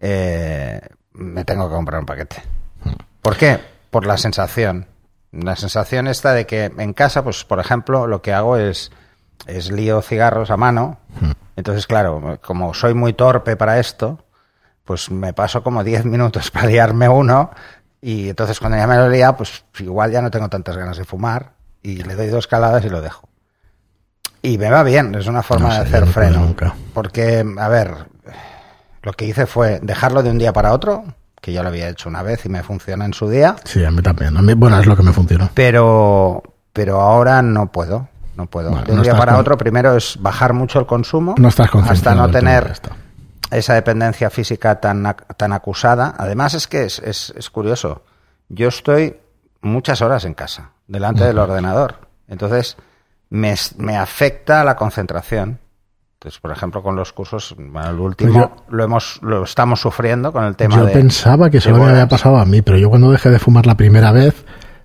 eh, 0.00 0.80
me 1.12 1.44
tengo 1.44 1.68
que 1.68 1.74
comprar 1.74 2.00
un 2.00 2.06
paquete. 2.06 2.42
¿Por 3.20 3.36
qué? 3.36 3.60
Por 3.90 4.06
la 4.06 4.16
sensación. 4.16 4.86
La 5.32 5.54
sensación 5.54 6.08
esta 6.08 6.32
de 6.32 6.46
que 6.46 6.72
en 6.78 6.94
casa, 6.94 7.22
pues 7.22 7.44
por 7.44 7.60
ejemplo, 7.60 8.06
lo 8.06 8.22
que 8.22 8.32
hago 8.32 8.56
es 8.56 8.90
es 9.46 9.70
lío 9.70 10.00
cigarros 10.00 10.50
a 10.50 10.56
mano. 10.56 10.96
Entonces, 11.56 11.86
claro, 11.86 12.40
como 12.42 12.72
soy 12.72 12.94
muy 12.94 13.12
torpe 13.12 13.54
para 13.54 13.78
esto, 13.78 14.24
pues 14.82 15.10
me 15.10 15.34
paso 15.34 15.62
como 15.62 15.84
10 15.84 16.06
minutos 16.06 16.50
para 16.52 16.68
liarme 16.68 17.06
uno 17.06 17.50
y 18.00 18.30
entonces 18.30 18.58
cuando 18.60 18.78
ya 18.78 18.86
me 18.86 18.96
lo 18.96 19.10
liado, 19.10 19.36
pues 19.36 19.62
igual 19.78 20.10
ya 20.10 20.22
no 20.22 20.30
tengo 20.30 20.48
tantas 20.48 20.78
ganas 20.78 20.96
de 20.96 21.04
fumar 21.04 21.52
y 21.82 22.02
le 22.02 22.14
doy 22.14 22.28
dos 22.28 22.46
caladas 22.46 22.82
y 22.86 22.88
lo 22.88 23.02
dejo. 23.02 23.28
Y 24.44 24.58
me 24.58 24.68
va 24.70 24.82
bien, 24.82 25.14
es 25.14 25.26
una 25.26 25.42
forma 25.42 25.68
No 25.68 25.74
sé, 25.74 25.80
de 25.80 25.86
hacer 25.96 26.06
freno. 26.06 26.40
nunca. 26.40 26.74
Porque, 26.92 27.42
a 27.58 27.68
ver, 27.68 27.94
lo 29.02 29.12
que 29.14 29.24
hice 29.24 29.46
fue 29.46 29.80
dejarlo 29.82 30.22
de 30.22 30.30
un 30.30 30.36
día 30.38 30.52
para 30.52 30.72
otro, 30.72 31.02
que 31.40 31.52
ya 31.52 31.62
lo 31.62 31.70
había 31.70 31.88
hecho 31.88 32.10
una 32.10 32.22
vez 32.22 32.44
y 32.44 32.50
me 32.50 32.62
funciona 32.62 33.06
en 33.06 33.14
su 33.14 33.28
día, 33.30 33.56
Sí, 33.64 33.82
a 33.84 33.90
mí 33.90 34.02
también. 34.02 34.36
A 34.36 34.42
mí, 34.42 34.52
bueno, 34.52 34.78
es 34.78 34.84
lo 34.86 34.96
que 34.96 35.02
me 35.02 35.12
funcionó. 35.14 35.48
pero, 35.54 36.42
pero 36.74 37.00
ahora 37.00 37.40
no 37.40 37.72
puedo. 37.72 38.06
No 38.36 38.44
puedo. 38.46 38.68
Bueno, 38.70 38.84
de 38.84 38.92
un 38.92 38.98
no 38.98 39.02
día 39.02 39.16
para 39.16 39.32
con- 39.32 39.40
otro, 39.40 39.56
primero 39.56 39.96
es 39.96 40.18
bajar 40.20 40.52
mucho 40.52 40.78
el 40.78 40.86
consumo. 40.86 41.36
No 41.38 41.48
estás 41.48 41.68
hasta 41.88 42.14
no 42.14 42.30
tener 42.30 42.70
esa 43.50 43.74
dependencia 43.74 44.28
física 44.28 44.78
tan, 44.80 45.16
tan 45.38 45.52
acusada. 45.54 46.14
Además 46.18 46.52
es 46.54 46.66
que 46.66 46.84
es, 46.84 46.98
es- 46.98 47.32
es 47.36 47.48
curioso. 47.48 48.02
Yo 48.50 48.68
estoy 48.68 49.16
muchas 49.62 50.02
horas 50.02 50.24
en 50.26 50.34
casa, 50.34 50.70
delante 50.86 51.24
del 51.24 51.38
ordenador. 51.38 51.94
Entonces, 52.28 52.76
me, 53.34 53.96
afecta 53.96 54.62
la 54.64 54.76
concentración. 54.76 55.58
Entonces, 56.14 56.40
por 56.40 56.52
ejemplo, 56.52 56.82
con 56.82 56.96
los 56.96 57.12
cursos, 57.12 57.54
bueno, 57.58 57.90
el 57.90 57.98
último 58.00 58.32
Pues 58.32 58.44
yo- 58.48 58.64
lo 58.68 58.84
hemos 58.84 59.18
lo 59.22 59.42
estamos 59.44 59.80
sufriendo 59.80 60.32
con 60.32 60.44
el 60.44 60.56
tema 60.56 60.76
Yo 60.76 60.86
de 60.86 60.92
pensaba 60.92 61.50
que 61.50 61.60
solo 61.60 61.78
me 61.78 61.90
había 61.90 62.08
pasado 62.08 62.36
a 62.38 62.44
mí, 62.44 62.62
pero 62.62 62.78
yo 62.78 62.88
cuando 62.88 63.10
dejé 63.10 63.30
de 63.30 63.38
fumar 63.38 63.66
la 63.66 63.74
primera 63.76 64.10
vez, 64.12 64.44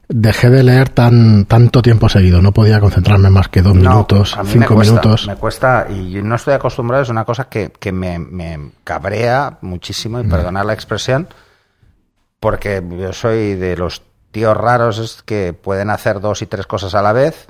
dejé 0.10 0.50
de 0.50 0.64
leer 0.64 0.90
tan 0.90 1.46
tanto 1.46 1.82
tiempo 1.82 2.10
seguido. 2.10 2.42
No 2.42 2.52
podía 2.52 2.80
concentrarme 2.82 3.30
más 3.30 3.48
que 3.48 3.62
dos 3.62 3.76
No, 3.76 3.90
minutos, 3.92 4.36
me 4.44 4.50
cinco 4.50 4.74
cuesta, 4.76 4.92
minutos. 4.94 5.28
Me 5.28 5.36
cuesta 5.36 5.88
y 5.90 6.22
no 6.24 6.36
estoy 6.36 6.56
acostumbrado, 6.56 7.04
es 7.04 7.10
una 7.10 7.24
cosa 7.24 7.46
que, 7.48 7.72
que 7.72 7.92
me, 7.92 8.18
me 8.20 8.72
cabrea 8.84 9.60
muchísimo, 9.62 10.20
y 10.20 10.24
Mm. 10.24 10.30
perdonar 10.30 10.66
la 10.66 10.74
expresión, 10.74 11.28
porque 12.40 12.84
yo 13.00 13.14
soy 13.14 13.56
de 13.56 13.78
los 13.78 14.02
tíos 14.32 14.58
raros 14.58 15.22
que 15.26 15.54
pueden 15.54 15.90
hacer 15.90 16.20
dos 16.20 16.42
y 16.42 16.48
tres 16.48 16.68
cosas 16.68 16.96
a 16.96 17.02
la 17.02 17.14
vez. 17.14 17.48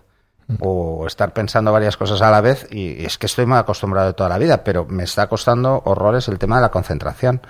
O 0.60 1.06
estar 1.06 1.32
pensando 1.32 1.72
varias 1.72 1.98
cosas 1.98 2.22
a 2.22 2.32
la 2.32 2.42
vez 2.42 2.68
y 2.72 3.06
es 3.06 3.18
que 3.18 3.28
estoy 3.28 3.46
muy 3.46 3.58
acostumbrado 3.58 4.08
de 4.08 4.14
toda 4.14 4.30
la 4.30 4.38
vida, 4.38 4.64
pero 4.64 4.86
me 4.86 5.04
está 5.04 5.28
costando 5.28 5.82
horrores 5.86 6.28
el 6.28 6.40
tema 6.40 6.56
de 6.56 6.64
la 6.64 6.70
concentración. 6.70 7.42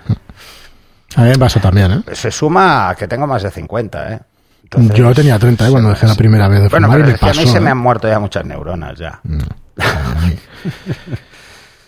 A 1.16 1.22
mí 1.22 1.28
me 1.28 1.38
pasó 1.38 1.60
también, 1.60 1.92
¿eh? 1.92 2.14
Se 2.14 2.30
suma 2.30 2.90
a 2.90 2.94
que 2.94 3.08
tengo 3.08 3.26
más 3.26 3.42
de 3.42 3.50
50, 3.50 4.12
¿eh? 4.12 4.20
Entonces, 4.64 4.96
Yo 4.96 5.12
tenía 5.12 5.38
30 5.38 5.66
¿eh? 5.66 5.70
cuando 5.70 5.88
dejé 5.88 6.06
la 6.06 6.14
primera 6.14 6.46
vez 6.46 6.62
de 6.62 6.68
Bueno, 6.68 6.86
fumar 6.86 7.00
y 7.00 7.04
me 7.04 7.30
a 7.30 7.34
mí 7.34 7.46
se 7.46 7.58
¿eh? 7.58 7.60
me 7.60 7.70
han 7.70 7.78
muerto 7.78 8.08
ya 8.08 8.20
muchas 8.20 8.44
neuronas 8.44 8.98
ya. 8.98 9.20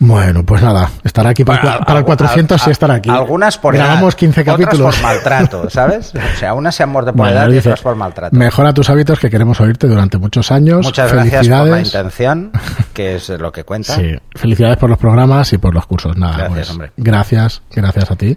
Bueno, 0.05 0.45
pues 0.45 0.61
nada, 0.63 0.91
estará 1.05 1.31
aquí 1.31 1.45
para, 1.45 1.63
Bueno, 1.63 1.79
para 1.81 1.93
el 1.93 1.97
al- 1.99 2.05
400 2.05 2.61
sí 2.61 2.71
estará 2.71 2.95
aquí. 2.95 3.09
Algunas 3.09 3.57
por 3.57 3.73
Grabamos 3.75 4.15
edad, 4.15 4.19
15 4.19 4.41
otras 4.41 4.57
capítulos. 4.59 4.97
por 4.97 5.03
maltrato, 5.05 5.71
¿sabes? 5.71 6.13
O 6.15 6.39
sea, 6.41 6.55
unas 6.55 6.75
se 6.75 6.83
han 6.83 6.89
muerto 6.89 7.13
por 7.13 7.19
Bueno, 7.19 7.33
edad 7.41 7.49
y 7.53 7.59
otras 7.59 7.81
por 7.83 7.95
maltrato. 7.95 8.35
Mejora 8.37 8.75
tus 8.75 8.91
hábitos 8.91 9.21
que 9.21 9.31
queremos 9.31 9.61
oírte 9.61 9.87
durante 9.87 10.19
muchos 10.19 10.51
años. 10.51 10.85
Muchas 10.85 11.13
gracias 11.13 11.47
por 11.47 11.57
la 11.57 11.63
Felicidades. 11.63 11.87
intención, 11.87 12.51
que 12.93 13.15
es 13.15 13.29
lo 13.29 13.53
que 13.53 13.63
cuenta. 13.63 13.95
Sí, 13.95 14.11
felicidades 14.35 14.77
por 14.77 14.91
los 14.91 14.99
programas 14.99 15.53
y 15.53 15.59
por 15.59 15.73
los 15.73 15.87
cursos. 15.87 16.17
Nada, 16.17 16.33
Gracias, 16.37 16.53
pues, 16.57 16.71
hombre. 16.71 16.93
gracias, 16.97 17.63
gracias 17.71 18.11
a 18.11 18.17
ti. 18.17 18.37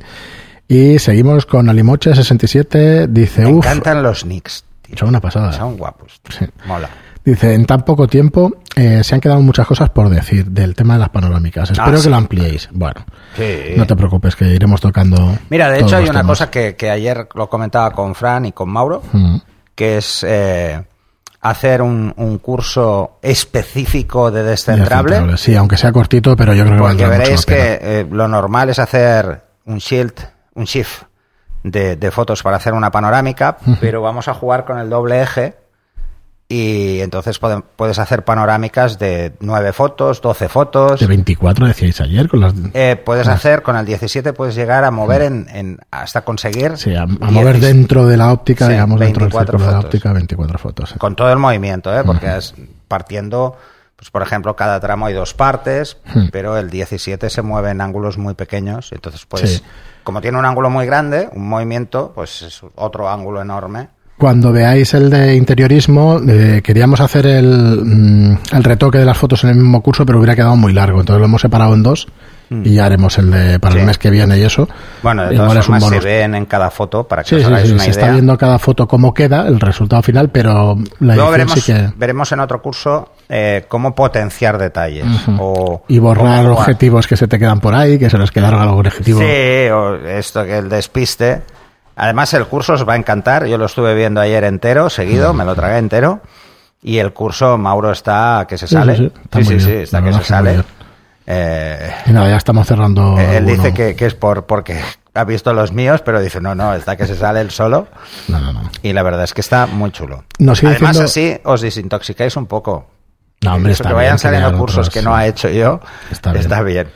Y 0.68 1.00
seguimos 1.00 1.48
con 1.48 1.66
Alimoche67. 1.68 3.08
Dice, 3.08 3.42
Me 3.44 3.50
encantan 3.50 4.04
los 4.04 4.24
nicks, 4.26 4.66
tío. 4.84 4.98
son 5.00 5.10
una 5.10 5.20
pasada. 5.20 5.52
Son 5.52 5.78
guapos. 5.78 6.22
Sí. 6.30 6.46
Mola. 6.68 6.90
Dice, 7.26 7.54
en 7.56 7.66
tan 7.66 7.82
poco 7.82 8.08
tiempo 8.08 8.52
eh, 8.76 9.04
se 9.04 9.16
han 9.16 9.22
quedado 9.22 9.42
muchas 9.42 9.66
cosas 9.66 9.90
por 9.90 10.10
decir 10.10 10.46
del 10.46 10.76
tema 10.76 10.94
de 10.94 11.00
las 11.00 11.10
panorámicas. 11.10 11.72
Espero 11.72 11.98
sí. 11.98 12.04
que 12.04 12.10
lo 12.12 12.16
ampliéis. 12.18 12.70
Bueno, 12.72 13.04
Sí. 13.36 13.74
no 13.76 13.88
te 13.88 13.96
preocupes, 13.96 14.36
que 14.36 14.46
iremos 14.46 14.80
tocando. 14.80 15.36
Mira, 15.50 15.70
de 15.72 15.80
hecho 15.80 15.98
hay 15.98 16.04
una 16.04 16.20
temas. 16.22 16.28
cosa 16.28 16.52
que, 16.52 16.76
que 16.76 16.90
ayer 16.92 17.28
lo 17.34 17.50
comentaba 17.50 17.90
con 17.92 18.14
Fran 18.14 18.46
y 18.46 18.52
con 18.52 18.70
Mauro, 18.70 19.02
Mm. 19.12 19.38
que 19.74 19.98
es 19.98 20.24
eh, 20.28 20.84
hacer 21.42 21.82
un, 21.82 22.14
un 22.16 22.38
curso 22.38 23.18
específico 23.24 24.30
de 24.30 24.44
descentrable. 24.44 25.38
Sí, 25.38 25.56
aunque 25.56 25.78
sea 25.78 25.92
cortito, 25.92 26.36
pero 26.36 26.54
yo 26.54 26.64
creo 26.64 26.76
que 26.76 26.82
Porque 26.82 27.06
mucho 27.06 27.10
veréis 27.10 27.46
pena. 27.46 27.58
que 27.58 27.80
eh, 28.02 28.08
lo 28.10 28.28
normal 28.28 28.70
es 28.70 28.78
hacer 28.80 29.44
un 29.66 29.78
shield, 29.80 30.14
un 30.54 30.66
shift 30.66 31.04
de, 31.64 31.96
de 31.96 32.12
fotos 32.12 32.44
para 32.44 32.58
hacer 32.58 32.74
una 32.74 32.92
panorámica, 32.92 33.58
pero 33.82 34.02
vamos 34.02 34.28
a 34.28 34.36
jugar 34.36 34.64
con 34.66 34.78
el 34.78 34.90
doble 34.92 35.22
eje 35.24 35.56
y 36.48 37.00
entonces 37.02 37.42
pode- 37.42 37.64
puedes 37.76 37.98
hacer 37.98 38.24
panorámicas 38.24 39.00
de 39.00 39.34
9 39.40 39.74
fotos, 39.74 40.22
12 40.22 40.48
fotos. 40.48 41.00
De 41.00 41.08
24 41.08 41.66
decíais 41.66 42.00
ayer 42.02 42.30
con 42.30 42.40
las... 42.42 42.54
Eh, 42.76 43.02
puedes 43.04 43.28
hacer, 43.28 43.64
con 43.64 43.76
el 43.78 43.86
17 43.86 44.32
puedes 44.34 44.54
llegar 44.54 44.84
a 44.84 44.92
mover 44.92 45.24
en, 45.24 45.48
en- 45.50 45.80
hasta 45.90 46.22
conseguir 46.24 46.78
Sí, 46.78 46.94
a, 46.96 47.04
a 47.04 47.06
10 47.08 47.20
mover 47.32 47.60
dentro 47.60 48.06
de 48.06 48.18
la 48.18 48.32
óptica, 48.32 48.66
Sí, 48.68 48.74
digamos, 48.74 49.00
dentro 49.00 49.26
del 49.26 49.32
24 49.32 49.58
círculo 49.58 49.66
de 49.66 49.72
la 49.72 49.78
fotos. 49.82 49.86
óptica, 49.96 50.14
24 50.14 50.60
fotos. 50.60 50.94
con 51.00 51.16
todo 51.16 51.32
el 51.32 51.40
movimiento, 51.40 51.98
¿eh? 51.98 52.04
porque 52.06 52.38
es 52.38 52.54
partiendo, 52.88 53.58
pues 53.96 54.12
por 54.12 54.22
ejemplo, 54.22 54.56
cada 54.56 54.80
tramo 54.80 55.08
hay 55.08 55.16
dos 55.16 55.34
partes, 55.34 55.98
Hmm. 56.14 56.28
pero 56.32 56.58
el 56.60 56.70
17 56.70 57.28
se 57.32 57.42
mueve 57.42 57.72
en 57.72 57.82
ángulos 57.82 58.20
muy 58.20 58.36
pequeños, 58.36 58.92
entonces 58.92 59.26
pues 59.26 59.50
Sí. 59.50 59.62
como 60.04 60.22
tiene 60.22 60.38
un 60.38 60.46
ángulo 60.46 60.70
muy 60.70 60.86
grande, 60.86 61.28
un 61.34 61.50
movimiento, 61.50 62.12
pues 62.14 62.44
es 62.44 62.62
otro 62.76 63.10
ángulo 63.10 63.42
enorme. 63.42 63.90
Cuando 64.18 64.54
veáis 64.54 64.94
el 64.94 65.10
de 65.10 65.36
interiorismo, 65.36 66.22
eh, 66.26 66.62
queríamos 66.64 67.02
hacer 67.02 67.26
el, 67.28 67.82
mm, 67.84 68.38
el 68.54 68.64
retoque 68.64 68.98
de 68.98 69.06
las 69.06 69.18
fotos 69.18 69.44
en 69.44 69.50
el 69.50 69.56
mismo 69.58 69.82
curso, 69.82 70.06
pero 70.06 70.20
hubiera 70.20 70.36
quedado 70.36 70.56
muy 70.56 70.72
largo. 70.72 71.02
Entonces 71.02 71.20
lo 71.20 71.26
hemos 71.26 71.42
separado 71.42 71.74
en 71.74 71.84
dos 71.84 72.08
y 72.50 72.76
ya 72.76 72.86
haremos 72.86 73.18
el 73.18 73.32
de 73.32 73.60
para 73.60 73.76
el 73.80 73.86
mes 73.88 73.98
que 73.98 74.10
viene 74.12 74.38
y 74.38 74.44
eso. 74.44 74.70
Bueno, 75.02 75.26
de 75.28 75.36
todas 75.36 75.52
es 75.58 75.68
un 75.68 75.80
formas 75.82 75.90
se 76.04 76.08
ven 76.08 76.36
en 76.36 76.46
cada 76.46 76.70
foto 76.70 77.04
para 77.04 77.24
que 77.24 77.30
Sí, 77.30 77.36
os 77.36 77.42
sí, 77.42 77.48
hagáis 77.48 77.68
sí, 77.68 77.74
una 77.74 77.84
se 77.84 77.90
está 77.90 78.02
idea. 78.04 78.14
viendo 78.14 78.38
cada 78.38 78.60
foto 78.60 78.88
cómo 78.88 79.14
queda, 79.16 79.48
el 79.48 79.60
resultado 79.60 80.02
final, 80.04 80.30
pero 80.30 80.78
la 81.00 81.16
Luego 81.16 81.32
veremos, 81.32 81.54
sí 81.56 81.74
que... 81.74 81.90
veremos 81.98 82.32
en 82.32 82.40
otro 82.40 82.62
curso 82.62 83.10
eh, 83.28 83.66
cómo 83.68 83.96
potenciar 83.96 84.60
detalles. 84.60 85.06
o, 85.40 85.84
Y 85.88 85.98
borrar 86.00 86.46
objetivos 86.46 87.08
que 87.08 87.18
se 87.18 87.28
te 87.28 87.40
quedan 87.40 87.60
por 87.60 87.74
ahí, 87.74 87.98
que 87.98 88.10
se 88.12 88.18
les 88.20 88.30
quedaron 88.32 88.62
algún 88.62 88.86
objetivo. 88.86 89.20
Sí, 89.20 89.26
o 89.74 89.96
esto 89.96 90.46
que 90.46 90.58
el 90.60 90.70
despiste. 90.70 91.42
Además, 91.96 92.34
el 92.34 92.46
curso 92.48 92.74
os 92.74 92.88
va 92.88 92.94
a 92.94 92.98
encantar. 92.98 93.46
Yo 93.46 93.58
lo 93.58 93.66
estuve 93.66 93.94
viendo 93.96 94.20
ayer 94.22 94.44
entero, 94.44 94.90
seguido, 94.90 95.34
me 95.34 95.46
lo 95.46 95.56
tragué 95.56 95.78
entero. 95.78 96.22
Y 96.84 97.00
el 97.00 97.14
curso, 97.14 97.58
Mauro 97.58 97.92
está 97.92 98.46
que 98.48 98.58
se 98.58 98.68
sale. 98.68 98.96
sí, 98.98 99.04
sí, 99.04 99.14
está 99.24 99.40
sí, 99.44 99.60
sí, 99.60 99.66
bien. 99.68 99.82
está 99.82 100.04
que 100.04 100.14
se 100.14 100.24
sale. 100.24 100.52
bien. 100.52 100.66
Eh, 101.28 101.92
Y 102.06 102.12
nada, 102.12 102.30
ya 102.30 102.38
estamos 102.38 102.68
cerrando. 102.68 103.18
él 103.20 103.38
alguno. 103.38 103.52
dice 103.56 103.74
que, 103.74 103.96
que 103.96 104.06
es 104.06 104.14
por 104.14 104.46
porque 104.46 104.80
ha 105.16 105.24
visto 105.24 105.54
los 105.54 105.72
míos, 105.72 106.02
pero 106.06 106.22
dice, 106.22 106.40
no, 106.42 106.54
no, 106.54 106.76
está 106.76 106.96
que 106.98 107.08
se 107.08 107.16
sale 107.16 107.42
él 107.42 107.50
solo. 107.50 107.88
No, 108.28 108.40
no, 108.40 108.54
no. 108.54 108.70
Y 108.84 108.94
la 108.94 109.02
verdad 109.02 109.24
es 109.24 109.34
que 109.34 109.42
está 109.42 109.66
muy 109.66 109.92
chulo. 109.92 110.26
Además, 110.40 110.64
diciendo- 111.00 111.02
así 111.04 111.38
os 111.44 111.62
desintoxicáis 111.62 112.36
un 112.38 112.46
poco. 112.46 112.88
No, 113.42 113.56
hombre, 113.56 113.72
está 113.74 113.86
que 113.86 113.90
bien 113.90 113.98
vayan 113.98 114.20
saliendo 114.20 114.56
cursos 114.58 114.88
otros, 114.88 114.94
que 114.94 115.02
no 115.02 115.16
ha 115.16 115.26
hecho 115.26 115.50
yo. 115.50 115.80
Está 116.12 116.34
Está 116.36 116.62
bien. 116.62 116.88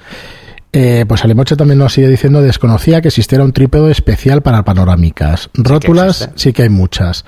Eh, 0.72 1.06
pues 1.08 1.24
Alimoche 1.24 1.56
también 1.56 1.80
nos 1.80 1.94
sigue 1.94 2.08
diciendo, 2.08 2.42
desconocía 2.42 3.02
que 3.02 3.08
existiera 3.08 3.44
un 3.44 3.54
trípode 3.54 3.92
especial 3.92 4.42
para 4.42 4.64
panorámicas. 4.64 5.50
Rótulas 5.56 6.30
sí 6.36 6.54
que 6.54 6.64
hay 6.64 6.70
muchas. 6.70 7.26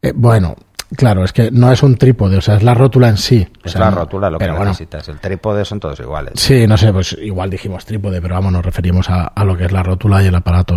Eh, 0.00 0.12
bueno, 0.14 0.54
claro, 0.96 1.24
es 1.24 1.32
que 1.32 1.50
no 1.50 1.72
es 1.72 1.82
un 1.82 1.96
trípode, 1.96 2.36
o 2.36 2.40
sea, 2.40 2.54
es 2.56 2.62
la 2.62 2.74
rótula 2.74 3.08
en 3.08 3.16
sí. 3.16 3.48
O 3.64 3.66
Es 3.66 3.72
sea, 3.72 3.80
la 3.80 3.90
rótula 3.90 4.30
lo 4.30 4.38
que 4.38 4.46
bueno, 4.48 4.64
necesitas. 4.66 5.08
El 5.08 5.18
trípode 5.18 5.64
son 5.64 5.80
todos 5.80 5.98
iguales. 5.98 6.34
Sí, 6.36 6.66
no 6.68 6.76
sé, 6.76 6.92
pues 6.92 7.16
igual 7.20 7.50
dijimos 7.50 7.84
trípode, 7.84 8.22
pero 8.22 8.36
vamos, 8.36 8.52
nos 8.52 8.64
referimos 8.64 9.10
a, 9.10 9.24
a 9.24 9.44
lo 9.44 9.56
que 9.56 9.64
es 9.64 9.72
la 9.72 9.82
rótula 9.82 10.22
y 10.22 10.26
el 10.26 10.34
aparato. 10.36 10.76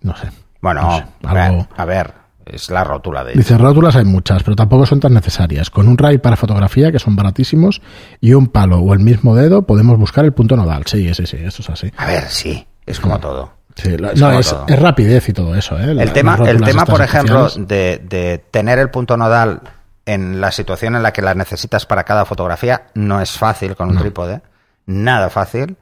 No 0.00 0.16
sé. 0.16 0.28
Bueno, 0.62 0.80
No 0.82 0.96
sé, 0.96 1.04
algo- 1.24 1.68
a 1.76 1.84
ver, 1.84 2.12
es 2.52 2.70
la 2.70 2.84
rótula 2.84 3.24
de 3.24 3.32
Dice, 3.34 3.56
rótulas 3.58 3.96
hay 3.96 4.04
muchas, 4.04 4.42
pero 4.42 4.56
tampoco 4.56 4.86
son 4.86 5.00
tan 5.00 5.14
necesarias. 5.14 5.70
Con 5.70 5.88
un 5.88 5.96
RAI 5.98 6.18
para 6.18 6.36
fotografía, 6.36 6.90
que 6.92 6.98
son 6.98 7.16
baratísimos, 7.16 7.80
y 8.20 8.32
un 8.34 8.48
palo 8.48 8.78
o 8.78 8.92
el 8.94 9.00
mismo 9.00 9.34
dedo, 9.34 9.62
podemos 9.62 9.98
buscar 9.98 10.24
el 10.24 10.32
punto 10.32 10.56
nodal. 10.56 10.84
Sí, 10.86 11.12
sí, 11.14 11.26
sí, 11.26 11.36
eso 11.40 11.62
es 11.62 11.70
así. 11.70 11.90
A 11.96 12.06
ver, 12.06 12.24
sí, 12.28 12.66
es 12.86 13.00
como 13.00 13.18
todo. 13.18 13.52
Sí, 13.76 13.96
lo- 13.96 14.10
Es 14.10 14.20
no, 14.20 14.26
como 14.28 14.40
es, 14.40 14.50
todo. 14.50 14.64
es 14.68 14.78
rapidez 14.80 15.28
y 15.28 15.32
todo 15.32 15.54
eso. 15.54 15.78
¿eh? 15.78 15.94
La- 15.94 16.02
El 16.02 16.12
tema, 16.12 16.36
las 16.36 16.48
el 16.48 16.60
tema 16.62 16.84
por 16.84 17.00
ejemplo, 17.00 17.48
de, 17.56 18.02
de 18.08 18.42
tener 18.50 18.78
el 18.80 18.90
punto 18.90 19.16
nodal 19.16 19.60
en 20.04 20.40
la 20.40 20.50
situación 20.50 20.96
en 20.96 21.02
la 21.02 21.12
que 21.12 21.22
la 21.22 21.34
necesitas 21.34 21.86
para 21.86 22.02
cada 22.04 22.24
fotografía 22.24 22.86
no 22.94 23.20
es 23.20 23.32
fácil 23.38 23.76
con 23.76 23.90
un 23.90 23.98
trípode, 23.98 24.40
nada 24.86 25.28
fácil, 25.30 25.76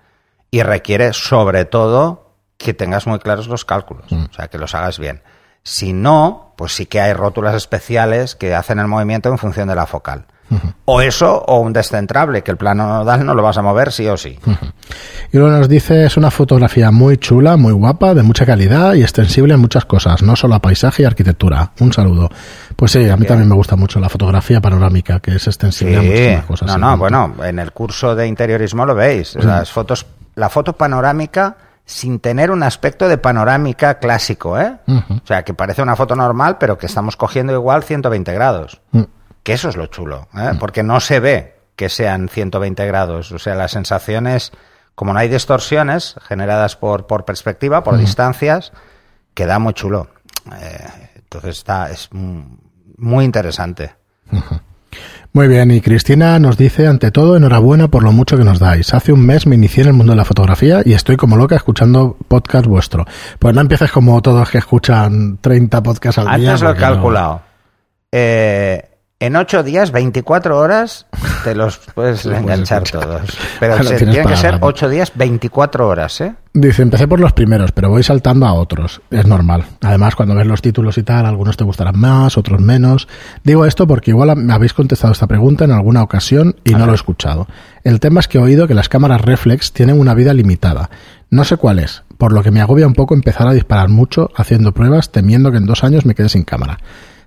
y 0.50 0.62
requiere 0.62 1.12
sobre 1.12 1.64
todo 1.64 2.34
que 2.58 2.74
tengas 2.74 3.06
muy 3.06 3.18
claros 3.18 3.46
los 3.48 3.64
cálculos, 3.64 4.04
Mm. 4.10 4.24
o 4.30 4.32
sea, 4.34 4.48
que 4.48 4.58
los 4.58 4.74
hagas 4.74 4.98
bien. 4.98 5.22
Si 5.66 5.92
no, 5.92 6.52
pues 6.56 6.72
sí 6.76 6.86
que 6.86 7.00
hay 7.00 7.12
rótulas 7.12 7.56
especiales 7.56 8.36
que 8.36 8.54
hacen 8.54 8.78
el 8.78 8.86
movimiento 8.86 9.28
en 9.30 9.36
función 9.36 9.66
de 9.66 9.74
la 9.74 9.86
focal. 9.86 10.26
O 10.84 11.00
eso, 11.00 11.42
o 11.48 11.58
un 11.58 11.72
descentrable, 11.72 12.44
que 12.44 12.52
el 12.52 12.56
plano 12.56 12.86
nodal 12.86 13.26
no 13.26 13.34
lo 13.34 13.42
vas 13.42 13.58
a 13.58 13.62
mover 13.62 13.90
sí 13.90 14.06
o 14.06 14.16
sí. 14.16 14.38
Y 15.32 15.38
luego 15.38 15.50
nos 15.56 15.68
dice, 15.68 16.06
es 16.06 16.16
una 16.16 16.30
fotografía 16.30 16.92
muy 16.92 17.16
chula, 17.18 17.56
muy 17.56 17.72
guapa, 17.72 18.14
de 18.14 18.22
mucha 18.22 18.46
calidad 18.46 18.94
y 18.94 19.02
extensible 19.02 19.54
en 19.54 19.60
muchas 19.60 19.84
cosas, 19.86 20.22
no 20.22 20.36
solo 20.36 20.54
a 20.54 20.62
paisaje 20.62 21.02
y 21.02 21.04
arquitectura. 21.04 21.72
Un 21.80 21.92
saludo. 21.92 22.30
Pues 22.76 22.92
sí, 22.92 23.08
a 23.08 23.16
mí 23.16 23.26
también 23.26 23.48
me 23.48 23.56
gusta 23.56 23.74
mucho 23.74 23.98
la 23.98 24.08
fotografía 24.08 24.60
panorámica, 24.60 25.18
que 25.18 25.32
es 25.32 25.48
extensible 25.48 25.96
a 25.96 26.00
Sí, 26.00 26.06
muchísimas 26.06 26.44
cosas. 26.44 26.68
no, 26.68 26.78
no, 26.78 26.96
bueno, 26.96 27.34
en 27.42 27.58
el 27.58 27.72
curso 27.72 28.14
de 28.14 28.28
interiorismo 28.28 28.86
lo 28.86 28.94
veis. 28.94 29.34
Las 29.34 29.72
fotos, 29.72 30.06
la 30.36 30.48
foto 30.48 30.74
panorámica 30.74 31.56
sin 31.86 32.18
tener 32.18 32.50
un 32.50 32.64
aspecto 32.64 33.08
de 33.08 33.16
panorámica 33.16 34.00
clásico, 34.00 34.58
¿eh? 34.58 34.76
O 34.88 35.26
sea, 35.26 35.44
que 35.44 35.54
parece 35.54 35.82
una 35.82 35.94
foto 35.94 36.16
normal, 36.16 36.58
pero 36.58 36.76
que 36.76 36.86
estamos 36.86 37.16
cogiendo 37.16 37.52
igual 37.52 37.84
120 37.84 38.34
grados. 38.34 38.80
Mm. 38.90 39.02
Que 39.44 39.52
eso 39.52 39.68
es 39.68 39.76
lo 39.76 39.86
chulo, 39.86 40.28
¿eh? 40.36 40.50
Porque 40.58 40.82
no 40.82 40.98
se 40.98 41.20
ve 41.20 41.60
que 41.76 41.88
sean 41.88 42.28
120 42.28 42.84
grados. 42.86 43.30
O 43.30 43.38
sea, 43.38 43.54
las 43.54 43.70
sensaciones, 43.70 44.50
como 44.96 45.12
no 45.12 45.20
hay 45.20 45.28
distorsiones 45.28 46.16
generadas 46.26 46.74
por, 46.74 47.06
por 47.06 47.24
perspectiva, 47.24 47.84
por 47.84 47.96
distancias, 47.96 48.72
queda 49.32 49.60
muy 49.60 49.72
chulo. 49.72 50.08
Eh, 50.60 51.10
entonces 51.14 51.58
está, 51.58 51.90
es 51.90 52.08
mm, 52.10 52.40
muy 52.98 53.24
interesante. 53.24 53.94
Muy 55.36 55.48
bien, 55.48 55.70
y 55.70 55.82
Cristina 55.82 56.38
nos 56.38 56.56
dice, 56.56 56.86
ante 56.86 57.10
todo, 57.10 57.36
enhorabuena 57.36 57.88
por 57.88 58.02
lo 58.02 58.10
mucho 58.10 58.38
que 58.38 58.44
nos 58.44 58.58
dais. 58.58 58.94
Hace 58.94 59.12
un 59.12 59.20
mes 59.20 59.46
me 59.46 59.54
inicié 59.54 59.82
en 59.82 59.88
el 59.88 59.92
mundo 59.92 60.12
de 60.14 60.16
la 60.16 60.24
fotografía 60.24 60.80
y 60.82 60.94
estoy 60.94 61.18
como 61.18 61.36
loca 61.36 61.56
escuchando 61.56 62.16
podcast 62.26 62.64
vuestro. 62.64 63.04
Pues 63.38 63.54
no 63.54 63.60
empieces 63.60 63.92
como 63.92 64.22
todos 64.22 64.48
que 64.48 64.56
escuchan 64.56 65.36
30 65.42 65.82
podcasts 65.82 66.16
al 66.20 66.40
día. 66.40 66.52
Antes 66.52 66.62
lo 66.62 66.70
he 66.70 66.72
porque 66.72 66.86
no- 66.86 66.92
calculado. 66.94 67.42
Eh, 68.10 68.82
en 69.18 69.34
8 69.36 69.62
días, 69.62 69.92
24 69.92 70.58
horas, 70.58 71.06
te 71.42 71.54
los 71.54 71.78
puedes 71.94 72.26
enganchar 72.26 72.82
todos. 72.84 73.22
Pero 73.60 73.82
se- 73.82 73.96
tienen 73.96 74.26
que 74.26 74.36
ser. 74.36 74.58
8 74.60 74.88
días, 74.88 75.12
24 75.14 75.88
horas, 75.88 76.20
¿eh? 76.20 76.34
Dice, 76.52 76.82
empecé 76.82 77.06
por 77.06 77.20
los 77.20 77.34
primeros, 77.34 77.72
pero 77.72 77.90
voy 77.90 78.02
saltando 78.02 78.46
a 78.46 78.54
otros. 78.54 79.02
Es 79.10 79.26
normal. 79.26 79.66
Además, 79.82 80.16
cuando 80.16 80.34
ves 80.34 80.46
los 80.46 80.62
títulos 80.62 80.96
y 80.96 81.02
tal, 81.02 81.26
algunos 81.26 81.54
te 81.58 81.64
gustarán 81.64 81.98
más, 81.98 82.38
otros 82.38 82.60
menos. 82.62 83.08
Digo 83.44 83.66
esto 83.66 83.86
porque 83.86 84.10
igual 84.12 84.34
me 84.36 84.54
habéis 84.54 84.72
contestado 84.72 85.12
esta 85.12 85.26
pregunta 85.26 85.66
en 85.66 85.72
alguna 85.72 86.02
ocasión 86.02 86.56
y 86.64 86.70
no 86.74 86.86
lo 86.86 86.92
he 86.92 86.94
escuchado. 86.94 87.46
El 87.84 88.00
tema 88.00 88.20
es 88.20 88.28
que 88.28 88.38
he 88.38 88.40
oído 88.40 88.66
que 88.66 88.72
las 88.72 88.88
cámaras 88.88 89.20
reflex 89.20 89.72
tienen 89.72 90.00
una 90.00 90.14
vida 90.14 90.32
limitada. 90.32 90.88
No 91.28 91.44
sé 91.44 91.58
cuál 91.58 91.78
es, 91.78 92.04
por 92.16 92.32
lo 92.32 92.42
que 92.42 92.50
me 92.50 92.62
agobia 92.62 92.86
un 92.86 92.94
poco 92.94 93.14
empezar 93.14 93.46
a 93.48 93.52
disparar 93.52 93.90
mucho 93.90 94.30
haciendo 94.34 94.72
pruebas 94.72 95.12
temiendo 95.12 95.50
que 95.52 95.58
en 95.58 95.66
dos 95.66 95.84
años 95.84 96.06
me 96.06 96.14
quede 96.14 96.30
sin 96.30 96.44
cámara. 96.44 96.78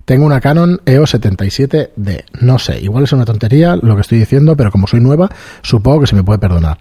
Tengo 0.09 0.25
una 0.25 0.41
Canon 0.41 0.81
EOS 0.87 1.13
77D. 1.21 2.23
No 2.41 2.57
sé, 2.57 2.79
igual 2.81 3.03
es 3.03 3.11
una 3.13 3.25
tontería 3.25 3.75
lo 3.75 3.93
que 3.93 4.01
estoy 4.01 4.17
diciendo, 4.17 4.55
pero 4.57 4.71
como 4.71 4.87
soy 4.87 5.01
nueva, 5.01 5.29
supongo 5.61 6.01
que 6.01 6.07
se 6.07 6.15
me 6.15 6.23
puede 6.23 6.39
perdonar. 6.39 6.79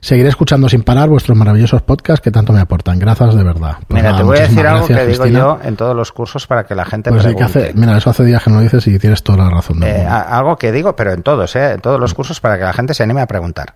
Seguiré 0.00 0.30
escuchando 0.30 0.70
sin 0.70 0.82
parar 0.82 1.10
vuestros 1.10 1.36
maravillosos 1.36 1.82
podcasts 1.82 2.24
que 2.24 2.30
tanto 2.30 2.50
me 2.54 2.60
aportan. 2.60 2.98
Gracias 2.98 3.34
de 3.34 3.44
verdad. 3.44 3.76
Pues 3.86 4.00
Mira, 4.00 4.12
nada, 4.12 4.16
te 4.16 4.22
voy 4.22 4.38
a 4.38 4.40
decir 4.40 4.66
algo 4.66 4.86
que 4.86 4.94
digo 4.94 5.04
Cristina. 5.22 5.38
yo 5.38 5.58
en 5.62 5.76
todos 5.76 5.94
los 5.94 6.12
cursos 6.12 6.46
para 6.46 6.64
que 6.64 6.74
la 6.74 6.86
gente 6.86 7.10
Pues 7.10 7.22
sí, 7.24 7.28
que 7.28 7.34
pregunte. 7.34 7.58
hace, 7.60 7.74
mira, 7.74 7.98
eso 7.98 8.08
hace 8.08 8.24
días 8.24 8.42
que 8.42 8.48
no 8.50 8.56
lo 8.56 8.62
dices 8.62 8.86
y 8.86 8.98
tienes 8.98 9.22
toda 9.22 9.44
la 9.44 9.50
razón. 9.50 9.78
del 9.78 9.90
Eh, 9.90 9.98
mundo. 9.98 10.10
algo 10.30 10.56
que 10.56 10.72
digo, 10.72 10.96
pero 10.96 11.12
en 11.12 11.22
todos, 11.22 11.54
¿eh? 11.56 11.72
En 11.72 11.80
todos 11.82 12.00
los 12.00 12.14
cursos 12.14 12.40
para 12.40 12.56
que 12.56 12.64
la 12.64 12.72
gente 12.72 12.94
se 12.94 13.02
anime 13.02 13.20
a 13.20 13.26
preguntar. 13.26 13.74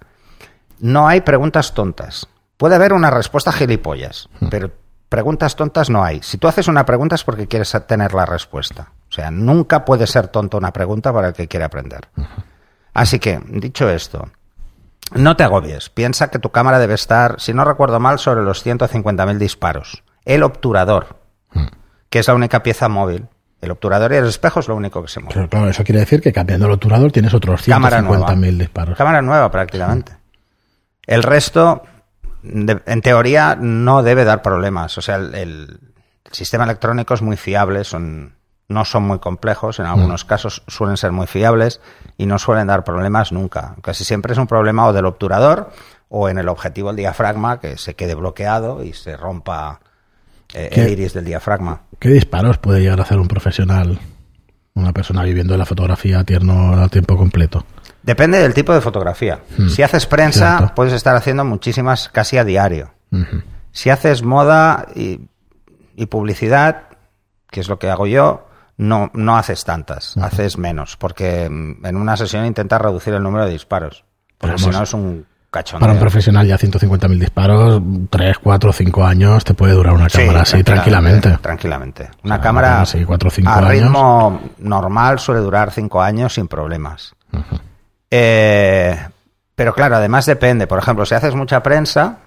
No 0.80 1.06
hay 1.06 1.20
preguntas 1.20 1.74
tontas. 1.74 2.26
Puede 2.56 2.76
haber 2.76 2.94
una 2.94 3.10
respuesta 3.10 3.52
gilipollas, 3.52 4.30
Hmm. 4.40 4.46
pero 4.50 4.70
preguntas 5.08 5.56
tontas 5.56 5.90
no 5.90 6.04
hay. 6.04 6.20
Si 6.22 6.38
tú 6.38 6.48
haces 6.48 6.68
una 6.68 6.84
pregunta 6.84 7.14
es 7.14 7.24
porque 7.24 7.46
quieres 7.46 7.76
tener 7.86 8.14
la 8.14 8.26
respuesta. 8.26 8.92
O 9.08 9.12
sea, 9.12 9.30
nunca 9.30 9.84
puede 9.84 10.06
ser 10.06 10.28
tonta 10.28 10.56
una 10.56 10.72
pregunta 10.72 11.12
para 11.12 11.28
el 11.28 11.34
que 11.34 11.48
quiere 11.48 11.64
aprender. 11.64 12.08
Así 12.92 13.18
que, 13.18 13.40
dicho 13.46 13.88
esto, 13.88 14.28
no 15.12 15.36
te 15.36 15.44
agobies. 15.44 15.90
Piensa 15.90 16.30
que 16.30 16.38
tu 16.38 16.50
cámara 16.50 16.78
debe 16.78 16.94
estar, 16.94 17.40
si 17.40 17.54
no 17.54 17.64
recuerdo 17.64 18.00
mal, 18.00 18.18
sobre 18.18 18.42
los 18.42 18.64
150.000 18.64 19.38
disparos. 19.38 20.02
El 20.24 20.42
obturador, 20.42 21.20
que 22.10 22.18
es 22.18 22.28
la 22.28 22.34
única 22.34 22.62
pieza 22.62 22.88
móvil. 22.88 23.28
El 23.60 23.70
obturador 23.70 24.12
y 24.12 24.16
el 24.16 24.26
espejo 24.26 24.60
es 24.60 24.68
lo 24.68 24.76
único 24.76 25.02
que 25.02 25.08
se 25.08 25.20
mueve. 25.20 25.34
Pero 25.34 25.48
claro, 25.48 25.68
eso 25.68 25.82
quiere 25.82 26.00
decir 26.00 26.20
que 26.20 26.32
cambiando 26.32 26.66
el 26.66 26.72
obturador 26.72 27.10
tienes 27.10 27.32
otros 27.32 27.62
Cámara 27.62 28.02
nueva. 28.02 28.28
150.000 28.28 28.58
disparos. 28.58 28.98
Cámara 28.98 29.22
nueva 29.22 29.50
prácticamente. 29.50 30.12
El 31.06 31.22
resto, 31.22 31.82
de- 32.66 32.82
en 32.86 33.00
teoría, 33.02 33.56
no 33.60 34.02
debe 34.02 34.24
dar 34.24 34.42
problemas. 34.42 34.96
O 34.98 35.02
sea, 35.02 35.16
el, 35.16 35.34
el 35.34 35.80
sistema 36.32 36.64
electrónico 36.64 37.14
es 37.14 37.22
muy 37.22 37.36
fiable, 37.36 37.84
son, 37.84 38.34
no 38.68 38.84
son 38.84 39.04
muy 39.04 39.18
complejos, 39.18 39.78
en 39.78 39.86
algunos 39.86 40.24
casos 40.24 40.62
suelen 40.66 40.96
ser 40.96 41.12
muy 41.12 41.26
fiables 41.26 41.80
y 42.16 42.26
no 42.26 42.38
suelen 42.38 42.66
dar 42.66 42.84
problemas 42.84 43.32
nunca. 43.32 43.76
Casi 43.82 44.04
siempre 44.04 44.32
es 44.32 44.38
un 44.38 44.46
problema 44.46 44.86
o 44.86 44.92
del 44.92 45.06
obturador 45.06 45.70
o 46.08 46.28
en 46.28 46.38
el 46.38 46.48
objetivo 46.48 46.88
del 46.88 46.96
diafragma 46.96 47.58
que 47.60 47.78
se 47.78 47.94
quede 47.94 48.14
bloqueado 48.14 48.82
y 48.84 48.92
se 48.92 49.16
rompa 49.16 49.80
eh, 50.54 50.68
el 50.72 50.88
iris 50.92 51.12
del 51.14 51.24
diafragma. 51.24 51.82
¿Qué 51.98 52.08
disparos 52.10 52.58
puede 52.58 52.80
llegar 52.80 53.00
a 53.00 53.02
hacer 53.02 53.18
un 53.18 53.28
profesional, 53.28 53.98
una 54.74 54.92
persona 54.92 55.22
viviendo 55.24 55.54
de 55.54 55.58
la 55.58 55.66
fotografía 55.66 56.22
tierno 56.24 56.80
a 56.80 56.88
tiempo 56.88 57.16
completo? 57.16 57.64
Depende 58.06 58.38
del 58.40 58.54
tipo 58.54 58.72
de 58.72 58.80
fotografía. 58.80 59.40
Si 59.68 59.82
haces 59.82 60.06
prensa, 60.06 60.54
Hmm. 60.54 60.58
cierto. 60.58 60.74
puedes 60.76 60.92
estar 60.94 61.16
haciendo 61.16 61.44
muchísimas 61.44 62.08
casi 62.08 62.38
a 62.38 62.44
diario. 62.44 62.92
Si 63.72 63.90
haces 63.90 64.22
moda 64.22 64.86
y, 64.94 65.28
y 65.96 66.06
publicidad, 66.06 66.84
que 67.50 67.60
es 67.60 67.68
lo 67.68 67.78
que 67.78 67.90
hago 67.90 68.06
yo, 68.06 68.46
no, 68.78 69.10
no 69.14 69.36
haces 69.36 69.64
tantas, 69.64 70.16
haces 70.18 70.56
menos, 70.58 70.96
porque 70.96 71.48
mm, 71.50 71.84
en 71.84 71.96
una 71.96 72.16
sesión 72.16 72.46
intentas 72.46 72.80
reducir 72.80 73.12
el 73.14 73.22
número 73.22 73.44
de 73.46 73.52
disparos, 73.52 74.04
porque 74.38 74.58
si 74.58 74.68
no 74.70 74.82
es 74.82 74.92
un 74.94 75.26
cachondeo. 75.50 75.80
Para 75.80 75.92
un 75.94 75.98
profesional 75.98 76.46
ya 76.46 76.56
150.000 76.58 77.18
disparos, 77.18 77.80
3, 78.10 78.38
4, 78.38 78.72
5 78.72 79.04
años 79.04 79.44
te 79.44 79.54
puede 79.54 79.72
durar 79.72 79.94
una 79.94 80.08
Sí, 80.10 80.18
cámara 80.18 80.42
así 80.42 80.62
tranquilamente. 80.62 81.38
Tranquilamente. 81.40 82.10
Una 82.22 82.36
sea, 82.36 82.42
cámara 82.42 82.82
así, 82.82 83.04
a 83.46 83.58
años. 83.58 83.70
ritmo 83.70 84.40
normal 84.58 85.18
suele 85.18 85.40
durar 85.40 85.70
cinco 85.72 86.00
años 86.02 86.34
sin 86.34 86.46
problemas. 86.48 87.14
Eh, 88.10 88.98
Pero 89.54 89.74
claro, 89.74 89.96
además 89.96 90.26
depende. 90.26 90.66
Por 90.66 90.78
ejemplo, 90.78 91.06
si 91.06 91.14
haces 91.14 91.34
mucha 91.34 91.62
prensa, 91.62 92.18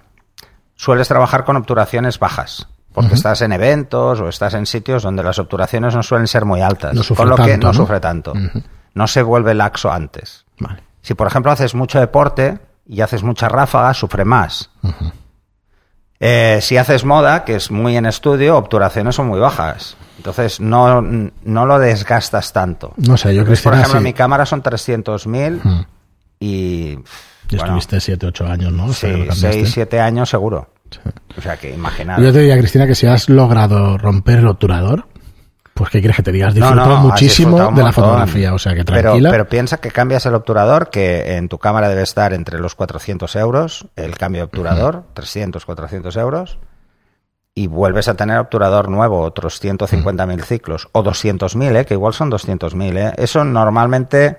sueles 0.74 1.08
trabajar 1.08 1.44
con 1.44 1.56
obturaciones 1.56 2.18
bajas. 2.18 2.68
Porque 2.92 3.14
estás 3.14 3.40
en 3.42 3.52
eventos 3.52 4.20
o 4.20 4.28
estás 4.28 4.54
en 4.54 4.66
sitios 4.66 5.04
donde 5.04 5.22
las 5.22 5.38
obturaciones 5.38 5.94
no 5.94 6.02
suelen 6.02 6.26
ser 6.26 6.44
muy 6.44 6.60
altas. 6.60 6.92
No 6.92 7.14
con 7.14 7.28
lo 7.28 7.36
que 7.36 7.56
no, 7.56 7.68
¿no? 7.68 7.74
sufre 7.74 8.00
tanto. 8.00 8.32
No 8.94 9.06
se 9.06 9.22
vuelve 9.22 9.54
laxo 9.54 9.92
antes. 9.92 10.44
Vale. 10.58 10.82
Si, 11.00 11.14
por 11.14 11.28
ejemplo, 11.28 11.52
haces 11.52 11.76
mucho 11.76 12.00
deporte 12.00 12.58
y 12.86 13.00
haces 13.00 13.22
mucha 13.22 13.48
ráfaga, 13.48 13.94
sufre 13.94 14.24
más. 14.24 14.70
Eh, 16.20 16.58
si 16.60 16.76
haces 16.76 17.04
moda, 17.04 17.44
que 17.44 17.56
es 17.56 17.70
muy 17.70 17.96
en 17.96 18.04
estudio, 18.04 18.56
obturaciones 18.58 19.16
son 19.16 19.28
muy 19.28 19.40
bajas. 19.40 19.96
Entonces, 20.18 20.60
no, 20.60 21.00
no 21.00 21.66
lo 21.66 21.78
desgastas 21.78 22.52
tanto. 22.52 22.92
No 22.98 23.16
sé, 23.16 23.34
yo 23.34 23.40
Entonces, 23.40 23.64
por 23.64 23.72
Cristina 23.72 23.80
ejemplo, 23.80 24.00
sí. 24.00 24.04
mi 24.04 24.12
cámara 24.12 24.44
son 24.44 24.62
300.000 24.62 25.86
y... 26.38 26.98
Y 27.52 27.56
bueno, 27.56 27.78
estuviste 27.78 27.98
7, 28.00 28.26
8 28.26 28.46
años, 28.46 28.72
¿no? 28.72 28.86
O 28.86 28.92
sea, 28.92 29.10
sí, 29.10 29.16
cambiaste. 29.16 29.52
6, 29.52 29.70
7 29.72 30.00
años 30.00 30.28
seguro. 30.28 30.68
Sí. 30.90 31.00
O 31.36 31.40
sea, 31.40 31.56
que 31.56 31.74
imaginar. 31.74 32.20
Yo 32.20 32.32
te 32.32 32.40
diría, 32.40 32.56
Cristina, 32.58 32.86
que 32.86 32.94
si 32.94 33.06
has 33.08 33.28
logrado 33.28 33.98
romper 33.98 34.38
el 34.38 34.46
obturador, 34.46 35.06
pues 35.74 35.90
¿qué 35.90 36.00
quieres 36.00 36.16
que 36.16 36.22
te 36.22 36.32
digas? 36.32 36.54
No, 36.54 36.74
no, 36.74 36.96
muchísimo 36.98 37.50
disfrutado 37.52 37.68
un 37.70 37.74
de 37.76 37.82
la 37.82 37.92
fotografía, 37.92 38.54
o 38.54 38.58
sea 38.58 38.74
que 38.74 38.84
Pero, 38.84 39.00
tranquila. 39.02 39.30
pero 39.30 39.48
piensa 39.48 39.78
que 39.78 39.90
cambias 39.90 40.26
el 40.26 40.34
obturador, 40.34 40.90
que 40.90 41.36
en 41.36 41.48
tu 41.48 41.58
cámara 41.58 41.88
debe 41.88 42.02
estar 42.02 42.32
entre 42.34 42.58
los 42.58 42.74
400 42.74 43.34
euros, 43.36 43.86
el 43.96 44.16
cambio 44.18 44.40
de 44.40 44.44
obturador, 44.44 45.04
300, 45.14 45.64
400 45.64 46.16
euros, 46.16 46.58
y 47.54 47.66
vuelves 47.66 48.08
a 48.08 48.14
tener 48.14 48.38
obturador 48.38 48.88
nuevo, 48.88 49.20
otros 49.22 49.62
150.000 49.62 50.42
ciclos, 50.42 50.88
o 50.92 51.02
200.000, 51.02 51.76
¿eh? 51.80 51.84
que 51.86 51.94
igual 51.94 52.12
son 52.14 52.30
200.000. 52.30 52.96
¿eh? 52.98 53.12
Eso 53.16 53.44
normalmente 53.44 54.38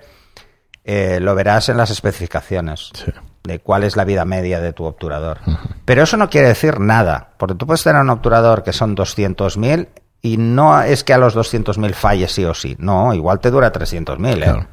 eh, 0.84 1.20
lo 1.22 1.36
verás 1.36 1.70
en 1.70 1.78
las 1.78 1.90
especificaciones 1.92 2.90
Sí. 2.94 3.12
de 3.44 3.60
cuál 3.60 3.84
es 3.84 3.96
la 3.98 4.06
vida 4.06 4.24
media 4.26 4.60
de 4.62 4.72
tu 4.74 4.86
obturador. 4.86 5.40
Pero 5.86 6.04
eso 6.04 6.16
no 6.18 6.30
quiere 6.30 6.48
decir 6.48 6.80
nada, 6.80 7.32
porque 7.38 7.56
tú 7.56 7.66
puedes 7.68 7.84
tener 7.84 8.02
un 8.02 8.10
obturador 8.10 8.64
que 8.64 8.72
son 8.74 8.96
200.000 8.96 9.88
y 10.22 10.38
no 10.38 10.82
es 10.82 11.04
que 11.04 11.14
a 11.14 11.18
los 11.18 11.36
200.000 11.36 11.94
falle 11.94 12.28
sí 12.28 12.46
o 12.46 12.54
sí. 12.54 12.76
No, 12.80 13.14
igual 13.14 13.40
te 13.40 13.50
dura 13.52 13.72
300.000. 13.72 14.38
¿eh? 14.38 14.42
Claro. 14.42 14.68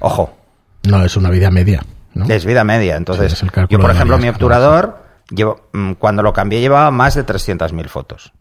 Ojo, 0.00 0.34
No, 0.88 1.04
es 1.04 1.16
una 1.16 1.30
vida 1.30 1.50
media, 1.50 1.82
¿no? 2.14 2.24
es 2.26 2.44
vida 2.44 2.64
media. 2.64 2.96
Entonces, 2.96 3.32
Sí, 3.38 3.46
yo 3.68 3.78
por 3.80 3.90
ejemplo, 3.90 4.18
mi 4.18 4.28
obturador, 4.28 4.98
llevo, 5.30 5.68
mm, 5.72 5.92
cuando 5.94 6.22
lo 6.22 6.32
cambié 6.32 6.60
llevaba 6.60 6.90
más 6.90 7.14
de 7.14 7.24
300.000 7.26 7.88
fotos. 7.88 8.32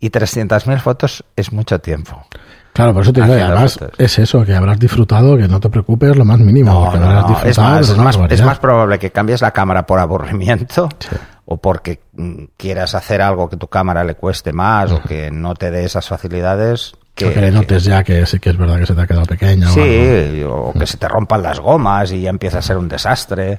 Y 0.00 0.10
300.000 0.10 0.78
fotos 0.80 1.24
es 1.36 1.52
mucho 1.52 1.78
tiempo. 1.80 2.26
Claro, 2.72 2.92
por 2.92 3.02
eso 3.02 3.12
te 3.12 3.22
digo, 3.22 3.32
además 3.32 3.74
fotos. 3.78 3.94
es 3.98 4.18
eso, 4.18 4.44
que 4.44 4.54
habrás 4.54 4.78
disfrutado, 4.78 5.36
que 5.38 5.48
no 5.48 5.58
te 5.60 5.70
preocupes 5.70 6.14
lo 6.14 6.26
más 6.26 6.38
mínimo, 6.38 6.72
No, 6.72 6.98
no, 7.00 7.06
habrás 7.06 7.24
Es 7.24 7.28
disfrutado, 7.56 7.70
más, 7.76 7.88
es, 7.88 7.96
más, 7.96 8.18
es 8.32 8.42
más 8.44 8.58
probable 8.58 8.98
que 8.98 9.10
cambies 9.10 9.40
la 9.40 9.50
cámara 9.52 9.86
por 9.86 9.98
aburrimiento 9.98 10.88
Sí. 10.98 11.16
O 11.46 11.56
porque 11.56 12.00
mm, 12.12 12.44
quieras 12.56 12.94
hacer 12.94 13.22
algo 13.22 13.48
que 13.48 13.56
tu 13.56 13.68
cámara 13.68 14.04
le 14.04 14.14
cueste 14.14 14.52
más 14.52 14.92
o 14.92 15.02
que 15.02 15.30
no 15.30 15.54
te 15.54 15.70
dé 15.70 15.84
esas 15.84 16.08
facilidades 16.08 16.92
que, 17.14 17.26
O 17.26 17.32
que 17.32 17.40
le 17.40 17.50
notes 17.50 17.84
ya 17.84 18.04
que 18.04 18.26
sí 18.26 18.38
que 18.38 18.50
es 18.50 18.58
verdad 18.58 18.78
que 18.78 18.84
se 18.84 18.94
te 18.94 19.00
ha 19.00 19.06
quedado 19.06 19.24
pequeño. 19.24 19.66
o 19.66 19.72
algo. 19.72 19.84
Sí, 19.84 20.42
o 20.46 20.72
que 20.78 20.86
se 20.86 20.98
te 20.98 21.08
rompan 21.08 21.42
las 21.42 21.60
gomas 21.60 22.12
y 22.12 22.20
ya 22.20 22.28
empieza 22.30 22.58
a 22.58 22.62
ser 22.62 22.76
un 22.76 22.88
desastre. 22.88 23.58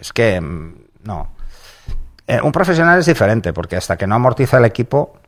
Es 0.00 0.10
que, 0.12 0.40
mm, 0.40 0.74
no. 1.04 1.28
Eh, 2.26 2.40
un 2.42 2.52
profesional 2.52 2.98
es 2.98 3.06
diferente, 3.06 3.52
porque 3.52 3.76
hasta 3.76 3.98
que 3.98 4.06
no 4.06 4.14
amortiza 4.14 4.56
el 4.56 4.64
equipo, 4.64 5.18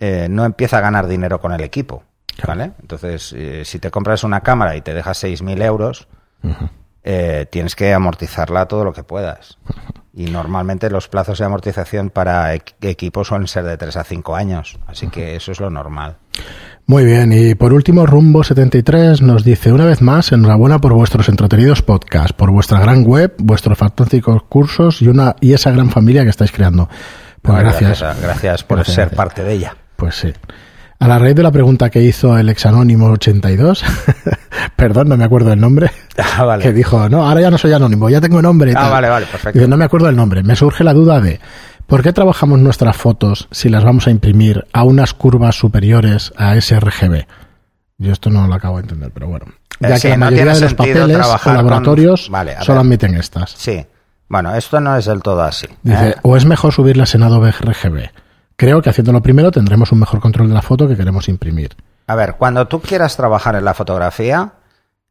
eh, 0.00 0.28
no 0.30 0.46
empieza 0.46 0.78
a 0.78 0.80
ganar 0.80 1.06
dinero 1.06 1.40
con 1.40 1.52
el 1.52 1.60
equipo. 1.60 2.04
¿Vale? 2.46 2.72
Entonces, 2.80 3.34
eh, 3.36 3.64
si 3.64 3.80
te 3.80 3.90
compras 3.90 4.24
una 4.24 4.40
cámara 4.40 4.76
y 4.76 4.80
te 4.80 4.94
dejas 4.94 5.22
6.000 5.22 5.60
euros, 5.60 6.06
eh, 7.02 7.46
tienes 7.50 7.74
que 7.74 7.92
amortizarla 7.92 8.66
todo 8.66 8.84
lo 8.84 8.92
que 8.92 9.02
puedas. 9.02 9.58
Y 10.18 10.24
normalmente 10.32 10.90
los 10.90 11.06
plazos 11.06 11.38
de 11.38 11.44
amortización 11.44 12.10
para 12.10 12.52
equ- 12.56 12.72
equipos 12.80 13.28
suelen 13.28 13.46
ser 13.46 13.62
de 13.64 13.76
3 13.76 13.96
a 13.98 14.02
5 14.02 14.34
años. 14.34 14.76
Así 14.88 15.06
que 15.06 15.36
eso 15.36 15.52
es 15.52 15.60
lo 15.60 15.70
normal. 15.70 16.16
Muy 16.86 17.04
bien, 17.04 17.32
y 17.32 17.54
por 17.54 17.72
último, 17.72 18.04
Rumbo73 18.04 19.20
nos 19.20 19.44
dice 19.44 19.72
una 19.72 19.84
vez 19.84 20.00
más, 20.02 20.32
enhorabuena 20.32 20.80
por 20.80 20.92
vuestros 20.94 21.28
entretenidos 21.28 21.82
podcasts, 21.82 22.32
por 22.32 22.50
vuestra 22.50 22.80
gran 22.80 23.04
web, 23.04 23.34
vuestros 23.38 23.78
fantásticos 23.78 24.42
cursos 24.48 25.02
y 25.02 25.06
una 25.08 25.36
y 25.40 25.52
esa 25.52 25.70
gran 25.70 25.90
familia 25.90 26.24
que 26.24 26.30
estáis 26.30 26.50
creando. 26.50 26.88
Pues 27.40 27.56
gracias. 27.58 28.00
Gracias, 28.00 28.20
gracias 28.22 28.64
por 28.64 28.78
Gracias, 28.78 28.94
ser 28.96 29.04
gracias. 29.04 29.16
parte 29.16 29.44
de 29.44 29.52
ella. 29.52 29.76
Pues 29.96 30.14
sí. 30.16 30.32
A 31.00 31.06
la 31.06 31.18
raíz 31.18 31.34
de 31.36 31.42
la 31.44 31.52
pregunta 31.52 31.90
que 31.90 32.02
hizo 32.02 32.36
el 32.36 32.48
exanónimo 32.48 33.06
82, 33.10 33.84
perdón, 34.76 35.08
no 35.08 35.16
me 35.16 35.24
acuerdo 35.24 35.52
el 35.52 35.60
nombre, 35.60 35.90
Ah, 36.36 36.44
vale. 36.44 36.62
que 36.64 36.72
dijo, 36.72 37.08
no, 37.08 37.28
ahora 37.28 37.40
ya 37.42 37.50
no 37.50 37.58
soy 37.58 37.72
anónimo, 37.72 38.10
ya 38.10 38.20
tengo 38.20 38.42
nombre. 38.42 38.72
y 38.72 38.74
Ah, 38.74 38.80
tal". 38.80 38.90
vale, 38.90 39.08
vale, 39.08 39.26
perfecto. 39.26 39.58
Dice, 39.58 39.68
no 39.68 39.76
me 39.76 39.84
acuerdo 39.84 40.08
el 40.08 40.16
nombre. 40.16 40.42
Me 40.42 40.56
surge 40.56 40.82
la 40.82 40.92
duda 40.94 41.20
de, 41.20 41.38
¿por 41.86 42.02
qué 42.02 42.12
trabajamos 42.12 42.58
nuestras 42.58 42.96
fotos 42.96 43.46
si 43.52 43.68
las 43.68 43.84
vamos 43.84 44.08
a 44.08 44.10
imprimir 44.10 44.66
a 44.72 44.82
unas 44.82 45.14
curvas 45.14 45.54
superiores 45.56 46.32
a 46.36 46.60
sRGB? 46.60 47.26
Yo 47.98 48.12
esto 48.12 48.30
no 48.30 48.46
lo 48.48 48.54
acabo 48.54 48.76
de 48.78 48.82
entender, 48.82 49.10
pero 49.14 49.28
bueno. 49.28 49.46
Eh, 49.80 49.88
Ya 49.88 49.96
sí, 49.96 50.02
que 50.02 50.08
la 50.10 50.16
no 50.16 50.24
mayoría 50.26 50.54
de 50.54 50.60
los 50.60 50.74
papeles 50.74 51.18
o 51.26 51.38
con- 51.38 51.54
laboratorios 51.54 52.28
Vale, 52.30 52.56
solo 52.62 52.80
admiten 52.80 53.14
estas. 53.14 53.52
Sí. 53.52 53.86
Bueno, 54.28 54.52
esto 54.56 54.80
no 54.80 54.96
es 54.96 55.04
del 55.06 55.22
todo 55.22 55.42
así. 55.42 55.66
Dice, 55.84 56.08
¿eh? 56.10 56.14
o 56.22 56.36
es 56.36 56.44
mejor 56.44 56.72
subirlas 56.72 57.14
en 57.14 57.22
Adobe 57.22 57.52
RGB. 57.52 58.10
Creo 58.58 58.82
que 58.82 58.90
haciéndolo 58.90 59.22
primero 59.22 59.52
tendremos 59.52 59.92
un 59.92 60.00
mejor 60.00 60.18
control 60.18 60.48
de 60.48 60.54
la 60.54 60.62
foto 60.62 60.88
que 60.88 60.96
queremos 60.96 61.28
imprimir. 61.28 61.76
A 62.08 62.16
ver, 62.16 62.34
cuando 62.34 62.66
tú 62.66 62.80
quieras 62.80 63.16
trabajar 63.16 63.54
en 63.54 63.64
la 63.64 63.72
fotografía, 63.72 64.54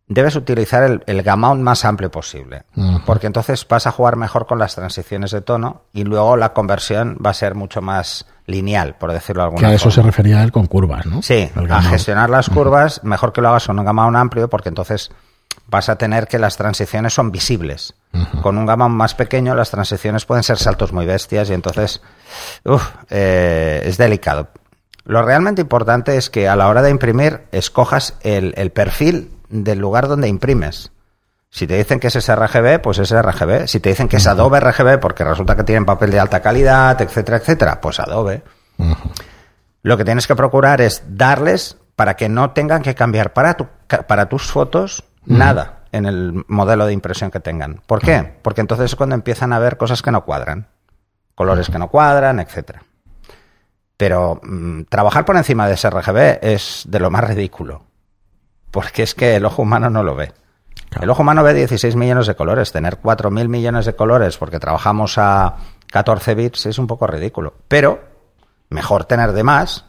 debes 0.06 0.36
utilizar 0.36 0.84
el, 0.84 1.02
el 1.08 1.24
más 1.38 1.86
amplio 1.86 2.12
posible. 2.12 2.64
Porque 3.06 3.26
entonces 3.26 3.66
vas 3.66 3.88
a 3.88 3.92
jugar 3.92 4.18
mejor 4.18 4.48
con 4.48 4.60
las 4.60 4.76
transiciones 4.76 5.32
de 5.32 5.40
tono 5.40 5.84
y 5.94 6.04
luego 6.04 6.36
la 6.36 6.52
conversión 6.52 7.18
va 7.26 7.30
a 7.30 7.34
ser 7.34 7.56
mucho 7.56 7.82
más 7.82 8.26
lineal, 8.48 8.96
por 8.96 9.14
decirlo 9.14 9.44
de 9.44 9.46
alguna 9.46 9.62
Que 9.62 9.74
a 9.74 9.76
eso 9.76 9.92
se 9.92 10.02
refería 10.02 10.44
él 10.44 10.52
con 10.52 10.66
curvas, 10.66 11.06
¿no? 11.06 11.22
Sí, 11.22 11.50
a 11.70 11.82
gestionar 11.84 12.30
las 12.30 12.50
curvas, 12.50 13.02
mejor 13.06 13.32
que 13.32 13.40
lo 13.40 13.48
hagas 13.48 13.68
con 13.68 13.80
un 13.80 13.86
gamma 13.86 14.08
amplio, 14.20 14.50
porque 14.50 14.68
entonces 14.68 15.10
vas 15.67 15.89
a 15.89 15.98
tener 15.98 16.28
que 16.28 16.39
las 16.39 16.58
transiciones 16.58 17.13
son 17.13 17.32
visibles. 17.32 17.93
Con 18.41 18.58
un 18.58 18.65
gamma 18.65 18.88
más 18.88 19.15
pequeño, 19.15 19.54
las 19.56 19.70
transiciones 19.70 20.26
pueden 20.26 20.43
ser 20.43 20.58
saltos 20.58 20.93
muy 20.93 21.06
bestias 21.06 21.50
y 21.50 21.54
entonces 21.54 22.02
uf, 22.63 22.89
eh, 23.10 23.82
es 23.86 23.98
delicado. 23.98 24.50
Lo 25.04 25.22
realmente 25.22 25.62
importante 25.62 26.17
es 26.17 26.30
que 26.30 26.48
a 26.48 26.56
la 26.56 26.67
hora 26.67 26.82
de 26.82 26.89
imprimir 26.89 27.48
escojas 27.52 28.15
el, 28.22 28.54
el 28.58 28.72
perfil 28.72 29.32
del 29.50 29.80
lugar 29.80 30.08
donde 30.08 30.28
imprimes. 30.28 30.91
Si 31.50 31.65
te 31.65 31.78
dicen 31.78 32.00
que 32.00 32.08
es 32.08 32.13
sRGB, 32.13 32.82
pues 32.82 33.00
es 33.00 33.12
RGB. 33.12 33.67
Si 33.67 33.80
te 33.80 33.89
dicen 33.89 34.08
que 34.08 34.17
es 34.17 34.28
Adobe 34.28 34.60
RGB, 34.60 35.00
porque 35.00 35.24
resulta 35.24 35.56
que 35.56 35.63
tienen 35.63 35.86
papel 35.86 36.12
de 36.12 36.20
alta 36.20 36.41
calidad, 36.41 37.02
etcétera, 37.02 37.38
etcétera, 37.38 37.82
pues 37.82 38.00
Adobe. 38.00 38.43
Lo 39.82 39.98
que 39.98 40.06
tienes 40.06 40.28
que 40.28 40.36
procurar 40.36 40.82
es 40.82 41.04
darles 41.08 41.78
para 41.96 42.15
que 42.15 42.30
no 42.30 42.52
tengan 42.52 42.84
que 42.84 42.93
cambiar 42.93 43.34
para, 43.34 43.56
tu, 43.56 43.67
para 44.08 44.28
tus 44.28 44.52
fotos 44.52 45.04
nada 45.28 45.84
en 45.92 46.06
el 46.06 46.44
modelo 46.48 46.86
de 46.86 46.94
impresión 46.94 47.32
que 47.32 47.40
tengan. 47.40 47.82
¿Por 47.86 48.02
qué? 48.02 48.36
Porque 48.42 48.62
entonces 48.62 48.86
es 48.86 48.96
cuando 48.96 49.16
empiezan 49.16 49.54
a 49.54 49.60
ver 49.60 49.78
cosas 49.78 50.02
que 50.02 50.12
no 50.12 50.24
cuadran, 50.26 50.68
colores 51.36 51.70
que 51.70 51.80
no 51.80 51.90
cuadran, 51.90 52.40
etcétera. 52.40 52.84
Pero 53.96 54.40
mm, 54.44 54.84
trabajar 54.84 55.26
por 55.26 55.36
encima 55.38 55.68
de 55.68 55.74
ese 55.74 55.90
RGB 55.90 56.40
es 56.42 56.84
de 56.88 57.00
lo 57.00 57.10
más 57.10 57.24
ridículo, 57.24 57.84
porque 58.72 59.04
es 59.04 59.16
que 59.16 59.36
el 59.36 59.46
ojo 59.46 59.63
humano 59.63 59.90
no 59.90 60.04
lo 60.04 60.16
ve. 60.16 60.32
Claro. 60.90 61.04
El 61.04 61.10
ojo 61.10 61.24
humano 61.24 61.44
ve 61.44 61.54
16 61.54 61.96
millones 61.96 62.28
de 62.28 62.36
colores. 62.36 62.72
Tener 62.72 63.02
4.000 63.02 63.48
millones 63.48 63.86
de 63.86 63.96
colores 63.96 64.38
porque 64.38 64.60
trabajamos 64.60 65.18
a 65.18 65.56
14 65.92 66.36
bits 66.36 66.68
es 66.68 66.78
un 66.78 66.88
poco 66.88 67.08
ridículo. 67.08 67.56
Pero 67.68 68.00
mejor 68.70 69.06
tener 69.06 69.34
de 69.34 69.44
más 69.44 69.86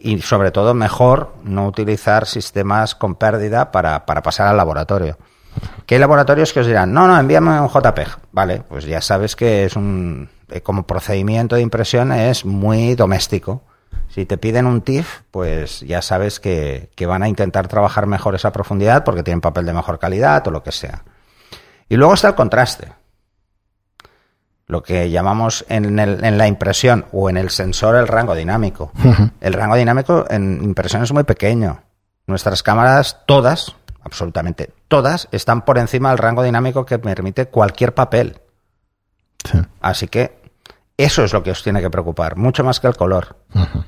y 0.00 0.20
sobre 0.20 0.50
todo 0.50 0.74
mejor 0.74 1.34
no 1.44 1.66
utilizar 1.66 2.26
sistemas 2.26 2.94
con 2.94 3.14
pérdida 3.14 3.70
para, 3.72 4.06
para 4.06 4.22
pasar 4.22 4.48
al 4.48 4.56
laboratorio. 4.56 5.18
Hay 5.88 5.98
laboratorios 5.98 6.52
que 6.52 6.60
os 6.60 6.66
dirán, 6.66 6.92
no, 6.92 7.08
no, 7.08 7.18
envíame 7.18 7.60
un 7.60 7.68
JPEG. 7.68 8.08
Vale, 8.30 8.62
pues 8.68 8.84
ya 8.84 9.00
sabes 9.00 9.34
que 9.34 9.64
es 9.64 9.74
un, 9.74 10.28
eh, 10.48 10.60
como 10.60 10.84
procedimiento 10.86 11.56
de 11.56 11.62
impresión 11.62 12.12
es 12.12 12.44
muy 12.44 12.94
doméstico. 12.94 13.64
Si 14.08 14.24
te 14.24 14.38
piden 14.38 14.66
un 14.66 14.82
TIFF, 14.82 15.22
pues 15.30 15.80
ya 15.80 16.00
sabes 16.02 16.38
que, 16.38 16.90
que 16.94 17.06
van 17.06 17.22
a 17.22 17.28
intentar 17.28 17.66
trabajar 17.66 18.06
mejor 18.06 18.34
esa 18.34 18.52
profundidad 18.52 19.02
porque 19.04 19.22
tienen 19.22 19.40
papel 19.40 19.66
de 19.66 19.72
mejor 19.72 19.98
calidad 19.98 20.46
o 20.46 20.50
lo 20.50 20.62
que 20.62 20.72
sea. 20.72 21.02
Y 21.88 21.96
luego 21.96 22.14
está 22.14 22.28
el 22.28 22.34
contraste. 22.36 22.92
Lo 24.70 24.84
que 24.84 25.10
llamamos 25.10 25.64
en, 25.68 25.98
el- 25.98 26.22
en 26.24 26.38
la 26.38 26.46
impresión 26.46 27.06
o 27.12 27.28
en 27.28 27.36
el 27.36 27.50
sensor 27.50 27.96
el 27.96 28.06
rango 28.06 28.36
dinámico. 28.36 28.92
El 29.40 29.52
rango 29.52 29.74
dinámico 29.74 30.26
en 30.30 30.62
impresión 30.62 31.02
es 31.02 31.12
muy 31.12 31.24
pequeño. 31.24 31.82
Nuestras 32.28 32.62
cámaras, 32.62 33.18
todas, 33.26 33.74
absolutamente 34.04 34.72
todas, 34.86 35.26
están 35.32 35.62
por 35.64 35.76
encima 35.78 36.10
del 36.10 36.18
rango 36.18 36.44
dinámico 36.44 36.86
que 36.86 37.00
permite 37.00 37.46
cualquier 37.46 37.94
papel. 37.94 38.40
Sí. 39.50 39.58
Así 39.80 40.06
que 40.06 40.40
eso 40.96 41.24
es 41.24 41.32
lo 41.32 41.42
que 41.42 41.50
os 41.50 41.64
tiene 41.64 41.80
que 41.80 41.90
preocupar, 41.90 42.36
mucho 42.36 42.62
más 42.62 42.78
que 42.78 42.86
el 42.86 42.96
color. 42.96 43.38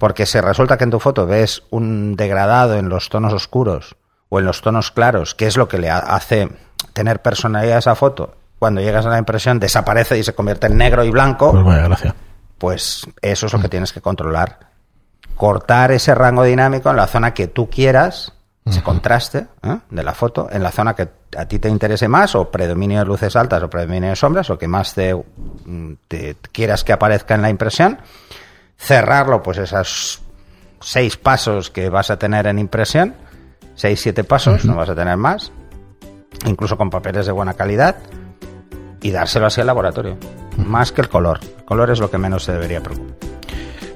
Porque 0.01 0.27
si 0.27 0.41
resulta 0.41 0.79
que 0.79 0.85
en 0.85 0.91
tu 0.91 0.99
foto 0.99 1.27
ves 1.27 1.63
un 1.71 2.17
degradado 2.17 2.75
en 2.75 2.89
los 2.89 3.09
tonos 3.09 3.33
oscuros 3.33 3.95
o 4.31 4.41
en 4.41 4.47
los 4.47 4.63
tonos 4.63 4.91
claros, 4.91 5.37
que 5.37 5.47
es 5.47 5.57
lo 5.57 5.69
que 5.69 5.79
le 5.79 5.91
ha- 5.91 5.99
hace 5.99 6.49
tener 6.93 7.23
personalidad 7.23 7.79
esa 7.79 7.95
foto, 7.95 8.35
cuando 8.63 8.81
llegas 8.81 9.05
a 9.07 9.09
la 9.09 9.19
impresión 9.19 9.59
desaparece 9.59 10.17
y 10.17 10.23
se 10.23 10.37
convierte 10.37 10.69
en 10.69 10.77
negro 10.77 11.03
y 11.03 11.11
blanco, 11.11 11.51
Pues 11.51 11.65
vaya, 11.65 11.83
gracias. 11.83 12.15
pues 12.59 13.05
eso 13.21 13.47
es 13.47 13.53
lo 13.53 13.59
que 13.61 13.69
tienes 13.69 13.93
que 13.93 14.01
controlar. 14.01 14.61
Cortar 15.35 15.91
ese 15.91 16.15
rango 16.15 16.45
dinámico 16.45 16.89
en 16.89 16.95
la 16.95 17.09
zona 17.09 17.35
que 17.35 17.49
tú 17.49 17.69
quieras, 17.69 18.33
ese 18.65 18.81
contraste 18.81 19.49
¿eh? 19.65 19.79
de 19.91 20.03
la 20.05 20.15
foto, 20.15 20.49
en 20.53 20.63
la 20.63 20.71
zona 20.71 20.95
que 20.95 21.09
a 21.37 21.45
ti 21.47 21.59
te 21.59 21.69
interese 21.69 22.07
más, 22.07 22.37
o 22.37 22.53
predominio 22.53 23.01
de 23.01 23.05
luces 23.05 23.35
altas 23.35 23.61
o 23.65 23.69
predominio 23.69 24.11
de 24.11 24.15
sombras, 24.15 24.49
o 24.51 24.57
que 24.57 24.69
más 24.69 24.95
te, 24.95 25.13
mm, 25.13 25.95
te 26.07 26.37
quieras 26.53 26.85
que 26.85 26.93
aparezca 26.93 27.35
en 27.35 27.43
la 27.43 27.51
impresión. 27.51 27.99
Cerrarlo, 28.79 29.43
pues 29.43 29.59
esos 29.59 30.23
seis 30.81 31.17
pasos 31.17 31.69
que 31.69 31.89
vas 31.89 32.13
a 32.13 32.17
tener 32.17 32.47
en 32.47 32.61
impresión, 32.61 33.17
seis, 33.75 34.01
siete 34.01 34.23
pasos, 34.23 34.65
no 34.65 34.77
vas 34.77 34.89
a 34.89 34.95
tener 34.95 35.17
más, 35.17 35.51
incluso 36.47 36.77
con 36.77 36.91
papeles 36.91 37.27
de 37.27 37.33
buena 37.33 37.55
calidad, 37.55 37.97
y 39.03 39.11
dárselo 39.11 39.47
así 39.47 39.61
al 39.61 39.67
laboratorio. 39.67 40.17
Más 40.57 40.93
que 40.93 41.03
el 41.03 41.09
color. 41.09 41.41
El 41.59 41.65
color 41.65 41.91
es 41.91 41.99
lo 41.99 42.11
que 42.11 42.19
menos 42.19 42.45
se 42.45 42.53
debería 42.53 42.81
preocupar. 42.81 43.33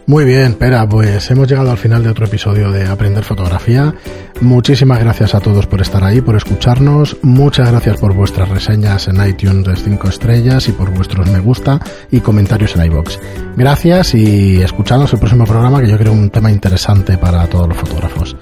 Muy 0.09 0.25
bien, 0.25 0.55
Pera, 0.55 0.89
pues 0.89 1.29
hemos 1.33 1.49
llegado 1.49 1.73
al 1.73 1.79
final 1.79 2.05
de 2.05 2.11
otro 2.11 2.27
episodio 2.27 2.71
de 2.71 2.87
Aprender 2.87 3.25
Fotografía. 3.25 3.93
Muchísimas 4.41 5.01
gracias 5.01 5.35
a 5.35 5.41
todos 5.41 5.67
por 5.67 5.81
estar 5.81 6.05
ahí, 6.05 6.21
por 6.21 6.37
escucharnos. 6.37 7.17
Muchas 7.23 7.73
gracias 7.73 7.97
por 7.97 8.15
vuestras 8.15 8.49
reseñas 8.49 9.09
en 9.09 9.27
iTunes 9.27 9.67
de 9.67 9.75
5 9.75 10.09
estrellas 10.09 10.69
y 10.69 10.73
por 10.73 10.91
vuestros 10.91 11.29
me 11.29 11.41
gusta 11.41 11.81
y 12.13 12.21
comentarios 12.21 12.77
en 12.77 12.85
iBox. 12.85 13.19
Gracias 13.57 14.15
y 14.15 14.63
escuchadnos 14.63 15.13
el 15.13 15.19
próximo 15.19 15.45
programa 15.45 15.81
que 15.81 15.89
yo 15.89 15.99
creo 15.99 16.13
un 16.13 16.31
tema 16.31 16.53
interesante 16.53 17.19
para 17.19 17.45
todos 17.49 17.69
los 17.69 17.77
fotógrafos. 17.77 18.37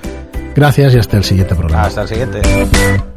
Gracias 0.55 0.95
y 0.95 0.99
hasta 0.99 1.17
el 1.17 1.25
siguiente 1.25 1.55
programa. 1.55 1.85
Hasta 1.85 2.03
el 2.03 2.09
siguiente. 2.09 3.14